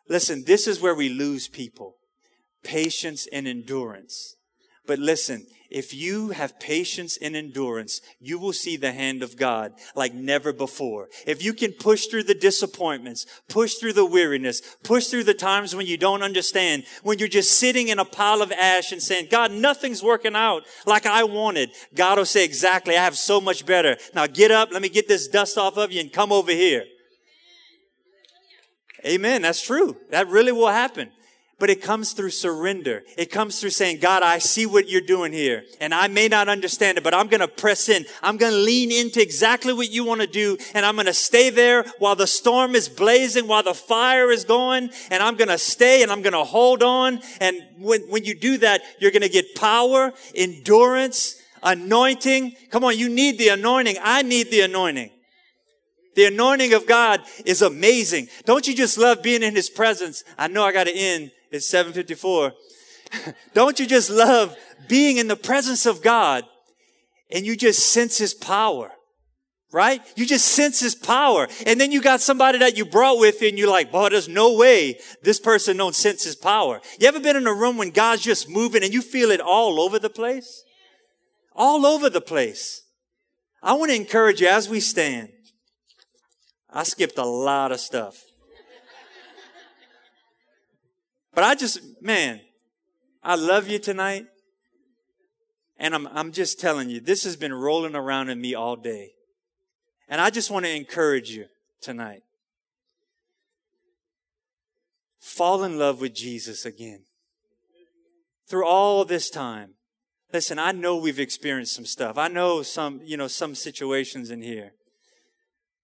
Listen, 0.08 0.44
this 0.44 0.66
is 0.66 0.80
where 0.80 0.94
we 0.94 1.08
lose 1.08 1.48
people. 1.48 1.96
Patience 2.62 3.26
and 3.32 3.48
endurance. 3.48 4.36
But 4.86 4.98
listen, 4.98 5.46
if 5.74 5.92
you 5.92 6.28
have 6.28 6.60
patience 6.60 7.18
and 7.20 7.34
endurance, 7.34 8.00
you 8.20 8.38
will 8.38 8.52
see 8.52 8.76
the 8.76 8.92
hand 8.92 9.24
of 9.24 9.36
God 9.36 9.72
like 9.96 10.14
never 10.14 10.52
before. 10.52 11.08
If 11.26 11.44
you 11.44 11.52
can 11.52 11.72
push 11.72 12.06
through 12.06 12.22
the 12.22 12.34
disappointments, 12.34 13.26
push 13.48 13.74
through 13.74 13.94
the 13.94 14.06
weariness, 14.06 14.62
push 14.84 15.08
through 15.08 15.24
the 15.24 15.34
times 15.34 15.74
when 15.74 15.86
you 15.86 15.96
don't 15.96 16.22
understand, 16.22 16.84
when 17.02 17.18
you're 17.18 17.26
just 17.26 17.58
sitting 17.58 17.88
in 17.88 17.98
a 17.98 18.04
pile 18.04 18.40
of 18.40 18.52
ash 18.52 18.92
and 18.92 19.02
saying, 19.02 19.26
God, 19.32 19.50
nothing's 19.50 20.00
working 20.00 20.36
out 20.36 20.62
like 20.86 21.06
I 21.06 21.24
wanted. 21.24 21.70
God 21.92 22.18
will 22.18 22.24
say, 22.24 22.44
exactly, 22.44 22.96
I 22.96 23.02
have 23.02 23.18
so 23.18 23.40
much 23.40 23.66
better. 23.66 23.96
Now 24.14 24.28
get 24.28 24.52
up, 24.52 24.70
let 24.70 24.80
me 24.80 24.88
get 24.88 25.08
this 25.08 25.26
dust 25.26 25.58
off 25.58 25.76
of 25.76 25.90
you 25.90 26.00
and 26.00 26.12
come 26.12 26.30
over 26.30 26.52
here. 26.52 26.84
Amen. 29.04 29.42
That's 29.42 29.60
true. 29.60 29.96
That 30.10 30.28
really 30.28 30.52
will 30.52 30.68
happen. 30.68 31.10
But 31.60 31.70
it 31.70 31.82
comes 31.82 32.12
through 32.12 32.30
surrender. 32.30 33.04
It 33.16 33.30
comes 33.30 33.60
through 33.60 33.70
saying, 33.70 34.00
God, 34.00 34.24
I 34.24 34.38
see 34.38 34.66
what 34.66 34.88
you're 34.88 35.00
doing 35.00 35.32
here. 35.32 35.64
And 35.80 35.94
I 35.94 36.08
may 36.08 36.26
not 36.26 36.48
understand 36.48 36.98
it, 36.98 37.04
but 37.04 37.14
I'm 37.14 37.28
going 37.28 37.40
to 37.40 37.48
press 37.48 37.88
in. 37.88 38.04
I'm 38.22 38.36
going 38.36 38.52
to 38.52 38.58
lean 38.58 38.90
into 38.90 39.22
exactly 39.22 39.72
what 39.72 39.90
you 39.90 40.04
want 40.04 40.20
to 40.20 40.26
do. 40.26 40.58
And 40.74 40.84
I'm 40.84 40.96
going 40.96 41.06
to 41.06 41.14
stay 41.14 41.50
there 41.50 41.84
while 42.00 42.16
the 42.16 42.26
storm 42.26 42.74
is 42.74 42.88
blazing, 42.88 43.46
while 43.46 43.62
the 43.62 43.74
fire 43.74 44.32
is 44.32 44.44
going. 44.44 44.90
And 45.10 45.22
I'm 45.22 45.36
going 45.36 45.48
to 45.48 45.58
stay 45.58 46.02
and 46.02 46.10
I'm 46.10 46.22
going 46.22 46.32
to 46.32 46.44
hold 46.44 46.82
on. 46.82 47.20
And 47.40 47.56
when, 47.78 48.02
when 48.10 48.24
you 48.24 48.34
do 48.34 48.58
that, 48.58 48.82
you're 48.98 49.12
going 49.12 49.22
to 49.22 49.28
get 49.28 49.54
power, 49.54 50.12
endurance, 50.34 51.40
anointing. 51.62 52.56
Come 52.70 52.82
on, 52.82 52.98
you 52.98 53.08
need 53.08 53.38
the 53.38 53.48
anointing. 53.48 53.96
I 54.02 54.22
need 54.22 54.50
the 54.50 54.62
anointing. 54.62 55.10
The 56.16 56.26
anointing 56.26 56.74
of 56.74 56.86
God 56.86 57.20
is 57.44 57.62
amazing. 57.62 58.28
Don't 58.44 58.66
you 58.66 58.74
just 58.74 58.98
love 58.98 59.22
being 59.22 59.42
in 59.42 59.54
His 59.54 59.68
presence? 59.68 60.22
I 60.38 60.48
know 60.48 60.64
I 60.64 60.72
got 60.72 60.84
to 60.84 60.94
end 60.94 61.32
it's 61.54 61.66
754. 61.66 62.52
Don't 63.52 63.78
you 63.78 63.86
just 63.86 64.10
love 64.10 64.56
being 64.88 65.18
in 65.18 65.28
the 65.28 65.36
presence 65.36 65.86
of 65.86 66.02
God 66.02 66.44
and 67.30 67.46
you 67.46 67.56
just 67.56 67.92
sense 67.92 68.18
his 68.18 68.34
power? 68.34 68.90
Right? 69.72 70.00
You 70.14 70.24
just 70.24 70.46
sense 70.46 70.78
his 70.78 70.94
power. 70.94 71.48
And 71.66 71.80
then 71.80 71.90
you 71.90 72.00
got 72.00 72.20
somebody 72.20 72.58
that 72.58 72.76
you 72.76 72.84
brought 72.84 73.18
with 73.18 73.42
you 73.42 73.48
and 73.48 73.58
you're 73.58 73.68
like, 73.68 73.90
boy, 73.90 74.08
there's 74.08 74.28
no 74.28 74.54
way 74.54 75.00
this 75.22 75.40
person 75.40 75.76
don't 75.76 75.96
sense 75.96 76.22
his 76.22 76.36
power. 76.36 76.80
You 77.00 77.08
ever 77.08 77.18
been 77.18 77.34
in 77.34 77.46
a 77.48 77.54
room 77.54 77.76
when 77.76 77.90
God's 77.90 78.22
just 78.22 78.48
moving 78.48 78.84
and 78.84 78.94
you 78.94 79.02
feel 79.02 79.32
it 79.32 79.40
all 79.40 79.80
over 79.80 79.98
the 79.98 80.10
place? 80.10 80.62
All 81.56 81.86
over 81.86 82.08
the 82.08 82.20
place. 82.20 82.82
I 83.62 83.72
want 83.72 83.90
to 83.90 83.96
encourage 83.96 84.40
you 84.40 84.46
as 84.46 84.68
we 84.68 84.78
stand. 84.78 85.30
I 86.70 86.82
skipped 86.82 87.18
a 87.18 87.24
lot 87.24 87.72
of 87.72 87.80
stuff. 87.80 88.23
But 91.34 91.44
I 91.44 91.54
just, 91.54 91.80
man, 92.00 92.40
I 93.22 93.34
love 93.34 93.68
you 93.68 93.78
tonight. 93.78 94.26
And 95.76 95.94
I'm, 95.94 96.06
I'm 96.08 96.32
just 96.32 96.60
telling 96.60 96.88
you, 96.88 97.00
this 97.00 97.24
has 97.24 97.36
been 97.36 97.52
rolling 97.52 97.96
around 97.96 98.30
in 98.30 98.40
me 98.40 98.54
all 98.54 98.76
day. 98.76 99.10
And 100.08 100.20
I 100.20 100.30
just 100.30 100.50
want 100.50 100.64
to 100.66 100.70
encourage 100.70 101.30
you 101.30 101.46
tonight. 101.80 102.22
Fall 105.18 105.64
in 105.64 105.78
love 105.78 106.00
with 106.00 106.14
Jesus 106.14 106.64
again. 106.64 107.04
Through 108.46 108.66
all 108.66 109.04
this 109.04 109.30
time. 109.30 109.70
Listen, 110.32 110.58
I 110.58 110.72
know 110.72 110.96
we've 110.96 111.18
experienced 111.18 111.74
some 111.74 111.86
stuff. 111.86 112.18
I 112.18 112.28
know 112.28 112.62
some, 112.62 113.00
you 113.04 113.16
know, 113.16 113.28
some 113.28 113.54
situations 113.54 114.30
in 114.30 114.42
here. 114.42 114.72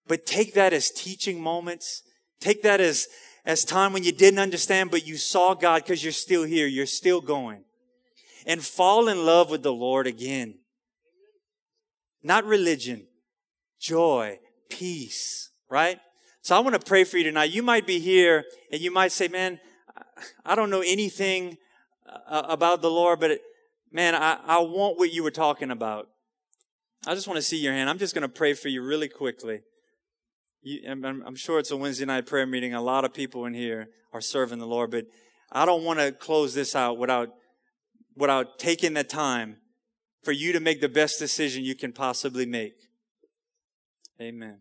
But 0.06 0.26
take 0.26 0.54
that 0.54 0.72
as 0.72 0.90
teaching 0.90 1.40
moments. 1.40 2.02
Take 2.40 2.62
that 2.62 2.80
as, 2.80 3.08
as 3.50 3.64
time 3.64 3.92
when 3.92 4.04
you 4.04 4.12
didn't 4.12 4.38
understand, 4.38 4.92
but 4.92 5.04
you 5.04 5.16
saw 5.16 5.54
God 5.54 5.82
because 5.82 6.04
you're 6.04 6.12
still 6.12 6.44
here. 6.44 6.68
You're 6.68 6.86
still 6.86 7.20
going. 7.20 7.64
And 8.46 8.62
fall 8.62 9.08
in 9.08 9.26
love 9.26 9.50
with 9.50 9.64
the 9.64 9.72
Lord 9.72 10.06
again. 10.06 10.54
Not 12.22 12.44
religion, 12.44 13.08
joy, 13.80 14.38
peace, 14.68 15.50
right? 15.68 15.98
So 16.42 16.56
I 16.56 16.60
want 16.60 16.74
to 16.74 16.86
pray 16.86 17.02
for 17.02 17.18
you 17.18 17.24
tonight. 17.24 17.50
You 17.50 17.64
might 17.64 17.88
be 17.88 17.98
here 17.98 18.44
and 18.70 18.80
you 18.80 18.92
might 18.92 19.10
say, 19.10 19.26
man, 19.26 19.58
I 20.46 20.54
don't 20.54 20.70
know 20.70 20.84
anything 20.86 21.58
uh, 22.28 22.42
about 22.48 22.82
the 22.82 22.90
Lord, 22.90 23.18
but 23.18 23.40
man, 23.90 24.14
I, 24.14 24.38
I 24.46 24.58
want 24.60 24.96
what 24.96 25.12
you 25.12 25.24
were 25.24 25.32
talking 25.32 25.72
about. 25.72 26.08
I 27.04 27.14
just 27.14 27.26
want 27.26 27.38
to 27.38 27.42
see 27.42 27.58
your 27.58 27.72
hand. 27.72 27.90
I'm 27.90 27.98
just 27.98 28.14
going 28.14 28.22
to 28.22 28.28
pray 28.28 28.54
for 28.54 28.68
you 28.68 28.80
really 28.80 29.08
quickly. 29.08 29.62
I'm 30.64 31.36
sure 31.36 31.58
it's 31.58 31.70
a 31.70 31.76
Wednesday 31.76 32.04
night 32.04 32.26
prayer 32.26 32.46
meeting. 32.46 32.74
A 32.74 32.82
lot 32.82 33.04
of 33.04 33.14
people 33.14 33.46
in 33.46 33.54
here 33.54 33.88
are 34.12 34.20
serving 34.20 34.58
the 34.58 34.66
Lord, 34.66 34.90
but 34.90 35.06
I 35.50 35.64
don't 35.64 35.84
want 35.84 35.98
to 36.00 36.12
close 36.12 36.54
this 36.54 36.76
out 36.76 36.98
without, 36.98 37.30
without 38.16 38.58
taking 38.58 38.94
the 38.94 39.04
time 39.04 39.56
for 40.22 40.32
you 40.32 40.52
to 40.52 40.60
make 40.60 40.80
the 40.80 40.88
best 40.88 41.18
decision 41.18 41.64
you 41.64 41.74
can 41.74 41.92
possibly 41.92 42.44
make. 42.44 42.74
Amen. 44.20 44.58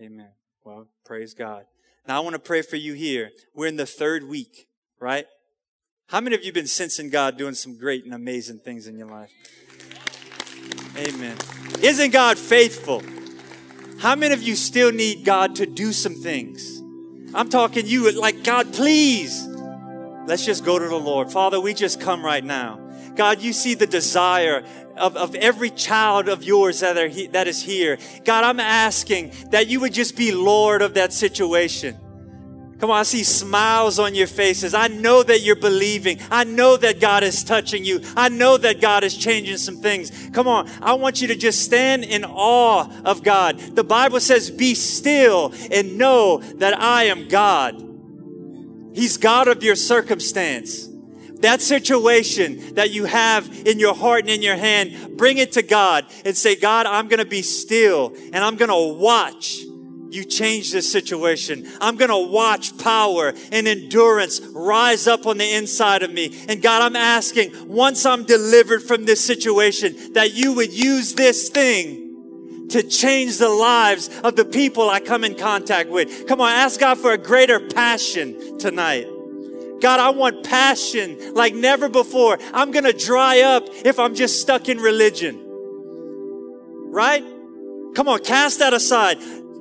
Amen. 0.00 0.30
Well, 0.64 0.88
praise 1.04 1.34
God. 1.34 1.64
Now 2.08 2.16
I 2.16 2.20
want 2.20 2.34
to 2.34 2.40
pray 2.40 2.62
for 2.62 2.76
you 2.76 2.94
here. 2.94 3.30
We're 3.54 3.68
in 3.68 3.76
the 3.76 3.86
third 3.86 4.28
week, 4.28 4.66
right? 5.00 5.26
How 6.08 6.20
many 6.20 6.34
of 6.34 6.44
you 6.44 6.52
been 6.52 6.66
sensing 6.66 7.10
God 7.10 7.38
doing 7.38 7.54
some 7.54 7.78
great 7.78 8.04
and 8.04 8.12
amazing 8.12 8.58
things 8.58 8.86
in 8.88 8.98
your 8.98 9.08
life? 9.08 9.30
Amen. 10.96 11.36
Isn't 11.80 12.10
God 12.10 12.38
faithful? 12.38 13.02
How 13.98 14.14
many 14.14 14.34
of 14.34 14.42
you 14.42 14.56
still 14.56 14.92
need 14.92 15.24
God 15.24 15.56
to 15.56 15.66
do 15.66 15.92
some 15.92 16.14
things? 16.14 16.82
I'm 17.34 17.48
talking 17.48 17.86
you 17.86 18.10
like, 18.12 18.44
God, 18.44 18.72
please. 18.72 19.46
Let's 20.26 20.44
just 20.44 20.64
go 20.64 20.78
to 20.78 20.88
the 20.88 20.98
Lord. 20.98 21.30
Father, 21.30 21.60
we 21.60 21.72
just 21.72 22.00
come 22.00 22.24
right 22.24 22.44
now. 22.44 22.80
God, 23.14 23.40
you 23.40 23.52
see 23.52 23.74
the 23.74 23.86
desire 23.86 24.64
of, 24.96 25.16
of 25.16 25.34
every 25.34 25.70
child 25.70 26.28
of 26.28 26.44
yours 26.44 26.80
that, 26.80 26.96
are 26.98 27.08
he, 27.08 27.26
that 27.28 27.46
is 27.48 27.62
here. 27.62 27.98
God, 28.24 28.44
I'm 28.44 28.60
asking 28.60 29.32
that 29.50 29.68
you 29.68 29.80
would 29.80 29.92
just 29.92 30.16
be 30.16 30.32
Lord 30.32 30.82
of 30.82 30.94
that 30.94 31.12
situation. 31.12 31.98
Come 32.78 32.90
on, 32.90 32.98
I 32.98 33.02
see 33.04 33.24
smiles 33.24 33.98
on 33.98 34.14
your 34.14 34.26
faces. 34.26 34.74
I 34.74 34.88
know 34.88 35.22
that 35.22 35.40
you're 35.40 35.56
believing. 35.56 36.18
I 36.30 36.44
know 36.44 36.76
that 36.76 37.00
God 37.00 37.22
is 37.22 37.42
touching 37.42 37.84
you. 37.84 38.00
I 38.16 38.28
know 38.28 38.58
that 38.58 38.82
God 38.82 39.02
is 39.02 39.16
changing 39.16 39.56
some 39.56 39.76
things. 39.76 40.12
Come 40.32 40.46
on, 40.46 40.68
I 40.82 40.92
want 40.94 41.22
you 41.22 41.28
to 41.28 41.36
just 41.36 41.62
stand 41.64 42.04
in 42.04 42.24
awe 42.24 42.86
of 43.04 43.22
God. 43.22 43.58
The 43.58 43.84
Bible 43.84 44.20
says, 44.20 44.50
Be 44.50 44.74
still 44.74 45.54
and 45.70 45.96
know 45.96 46.38
that 46.56 46.78
I 46.78 47.04
am 47.04 47.28
God. 47.28 47.82
He's 48.94 49.16
God 49.16 49.48
of 49.48 49.62
your 49.62 49.76
circumstance. 49.76 50.88
That 51.40 51.60
situation 51.60 52.74
that 52.74 52.90
you 52.90 53.04
have 53.04 53.66
in 53.66 53.78
your 53.78 53.94
heart 53.94 54.22
and 54.22 54.30
in 54.30 54.42
your 54.42 54.56
hand, 54.56 55.16
bring 55.16 55.38
it 55.38 55.52
to 55.52 55.62
God 55.62 56.06
and 56.24 56.36
say, 56.36 56.56
God, 56.56 56.86
I'm 56.86 57.08
going 57.08 57.18
to 57.18 57.26
be 57.26 57.42
still 57.42 58.14
and 58.16 58.36
I'm 58.36 58.56
going 58.56 58.70
to 58.70 58.98
watch 58.98 59.60
you 60.16 60.24
change 60.24 60.72
this 60.72 60.90
situation. 60.90 61.70
I'm 61.80 61.96
going 61.96 62.10
to 62.10 62.32
watch 62.32 62.76
power 62.78 63.34
and 63.52 63.68
endurance 63.68 64.40
rise 64.40 65.06
up 65.06 65.26
on 65.26 65.38
the 65.38 65.54
inside 65.54 66.02
of 66.02 66.10
me. 66.10 66.34
And 66.48 66.62
God, 66.62 66.82
I'm 66.82 66.96
asking 66.96 67.68
once 67.68 68.06
I'm 68.06 68.24
delivered 68.24 68.82
from 68.82 69.04
this 69.04 69.24
situation 69.24 70.14
that 70.14 70.34
you 70.34 70.54
would 70.54 70.72
use 70.72 71.14
this 71.14 71.50
thing 71.50 72.66
to 72.70 72.82
change 72.82 73.38
the 73.38 73.48
lives 73.48 74.10
of 74.24 74.34
the 74.34 74.44
people 74.44 74.90
I 74.90 75.00
come 75.00 75.22
in 75.22 75.36
contact 75.36 75.90
with. 75.90 76.26
Come 76.26 76.40
on, 76.40 76.50
ask 76.50 76.80
God 76.80 76.98
for 76.98 77.12
a 77.12 77.18
greater 77.18 77.60
passion 77.60 78.58
tonight. 78.58 79.06
God, 79.80 80.00
I 80.00 80.10
want 80.10 80.44
passion 80.44 81.34
like 81.34 81.54
never 81.54 81.88
before. 81.88 82.38
I'm 82.52 82.70
going 82.70 82.84
to 82.84 82.92
dry 82.92 83.40
up 83.42 83.68
if 83.84 83.98
I'm 83.98 84.14
just 84.14 84.40
stuck 84.40 84.68
in 84.68 84.78
religion. 84.78 85.42
Right? 86.90 87.22
Come 87.94 88.08
on, 88.08 88.18
cast 88.20 88.58
that 88.58 88.74
aside. 88.74 89.18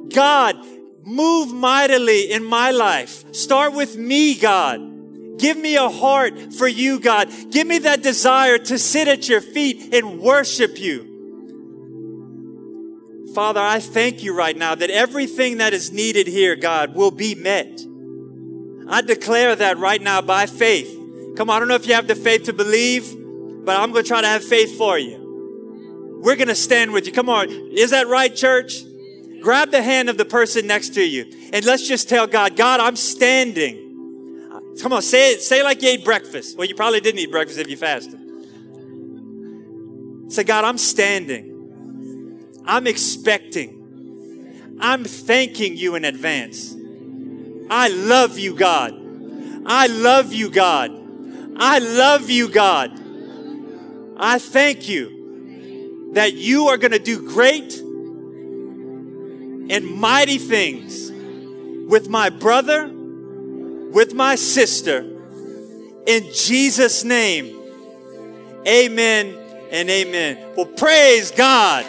God, 0.09 0.57
move 1.03 1.53
mightily 1.53 2.31
in 2.31 2.43
my 2.43 2.71
life. 2.71 3.33
Start 3.35 3.73
with 3.73 3.97
me, 3.97 4.35
God. 4.35 5.37
Give 5.37 5.57
me 5.57 5.75
a 5.75 5.89
heart 5.89 6.53
for 6.53 6.67
you, 6.67 6.99
God. 6.99 7.29
Give 7.51 7.67
me 7.67 7.79
that 7.79 8.01
desire 8.01 8.57
to 8.57 8.79
sit 8.79 9.07
at 9.07 9.27
your 9.27 9.41
feet 9.41 9.93
and 9.93 10.19
worship 10.19 10.79
you. 10.79 11.11
Father, 13.33 13.59
I 13.59 13.81
thank 13.81 14.23
you 14.23 14.33
right 14.33 14.55
now 14.55 14.75
that 14.75 14.89
everything 14.89 15.57
that 15.57 15.73
is 15.73 15.91
needed 15.91 16.25
here, 16.25 16.55
God, 16.55 16.95
will 16.95 17.11
be 17.11 17.35
met. 17.35 17.81
I 18.87 19.01
declare 19.01 19.55
that 19.57 19.77
right 19.77 20.01
now 20.01 20.21
by 20.21 20.45
faith. 20.45 20.87
Come 21.35 21.49
on, 21.49 21.57
I 21.57 21.59
don't 21.59 21.67
know 21.67 21.75
if 21.75 21.85
you 21.85 21.95
have 21.95 22.07
the 22.07 22.15
faith 22.15 22.43
to 22.43 22.53
believe, 22.53 23.13
but 23.65 23.77
I'm 23.77 23.91
going 23.91 24.05
to 24.05 24.07
try 24.07 24.21
to 24.21 24.27
have 24.27 24.43
faith 24.43 24.77
for 24.77 24.97
you. 24.97 26.21
We're 26.23 26.37
going 26.37 26.47
to 26.47 26.55
stand 26.55 26.93
with 26.93 27.07
you. 27.07 27.11
Come 27.11 27.27
on. 27.27 27.49
Is 27.49 27.91
that 27.91 28.07
right, 28.07 28.33
church? 28.33 28.83
Grab 29.45 29.69
the 29.69 29.83
hand 29.83 30.09
of 30.09 30.17
the 30.17 30.25
person 30.25 30.65
next 30.65 30.95
to 30.95 31.07
you 31.07 31.31
and 31.53 31.63
let's 31.65 31.87
just 31.87 32.09
tell 32.09 32.25
God, 32.25 32.55
God, 32.55 32.79
I'm 32.79 32.95
standing. 32.95 34.49
Come 34.81 34.91
on, 34.91 35.03
say 35.03 35.33
it. 35.33 35.41
Say 35.43 35.59
it 35.59 35.63
like 35.63 35.83
you 35.83 35.89
ate 35.89 36.03
breakfast. 36.03 36.57
Well, 36.57 36.67
you 36.67 36.73
probably 36.73 36.99
didn't 36.99 37.19
eat 37.19 37.29
breakfast 37.29 37.59
if 37.59 37.69
you 37.69 37.77
fasted. 37.77 38.19
Say, 40.31 40.45
God, 40.45 40.65
I'm 40.65 40.79
standing. 40.79 42.63
I'm 42.65 42.87
expecting. 42.87 44.77
I'm 44.81 45.03
thanking 45.03 45.77
you 45.77 45.93
in 45.93 46.05
advance. 46.05 46.75
I 47.69 47.89
love 47.89 48.39
you, 48.39 48.55
God. 48.55 48.95
I 49.67 49.85
love 49.85 50.33
you, 50.33 50.49
God. 50.49 50.89
I 51.55 51.77
love 51.77 52.31
you, 52.31 52.49
God. 52.49 52.99
I 54.17 54.39
thank 54.39 54.89
you 54.89 56.13
that 56.13 56.33
you 56.33 56.69
are 56.69 56.77
going 56.77 56.93
to 56.93 56.99
do 56.99 57.29
great 57.29 57.79
and 59.69 59.85
mighty 59.85 60.37
things 60.37 61.11
with 61.89 62.09
my 62.09 62.29
brother, 62.29 62.87
with 62.87 64.13
my 64.13 64.35
sister. 64.35 65.05
In 66.05 66.31
Jesus' 66.33 67.03
name, 67.03 67.55
amen 68.67 69.37
and 69.71 69.89
amen. 69.89 70.53
Well, 70.55 70.65
praise 70.65 71.31
God. 71.31 71.85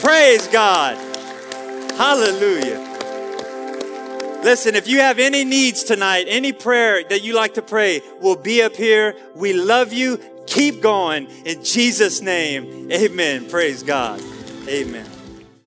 Praise 0.00 0.46
God. 0.48 0.96
Hallelujah. 1.96 2.82
Listen, 4.42 4.76
if 4.76 4.86
you 4.86 5.00
have 5.00 5.18
any 5.18 5.44
needs 5.44 5.82
tonight, 5.82 6.26
any 6.28 6.52
prayer 6.52 7.02
that 7.08 7.22
you 7.24 7.34
like 7.34 7.54
to 7.54 7.62
pray, 7.62 8.00
we'll 8.20 8.36
be 8.36 8.62
up 8.62 8.76
here. 8.76 9.16
We 9.34 9.52
love 9.52 9.92
you. 9.92 10.20
Keep 10.46 10.82
going. 10.82 11.26
In 11.44 11.64
Jesus' 11.64 12.20
name, 12.20 12.92
amen. 12.92 13.48
Praise 13.48 13.82
God. 13.82 14.20
Amen. 14.68 15.15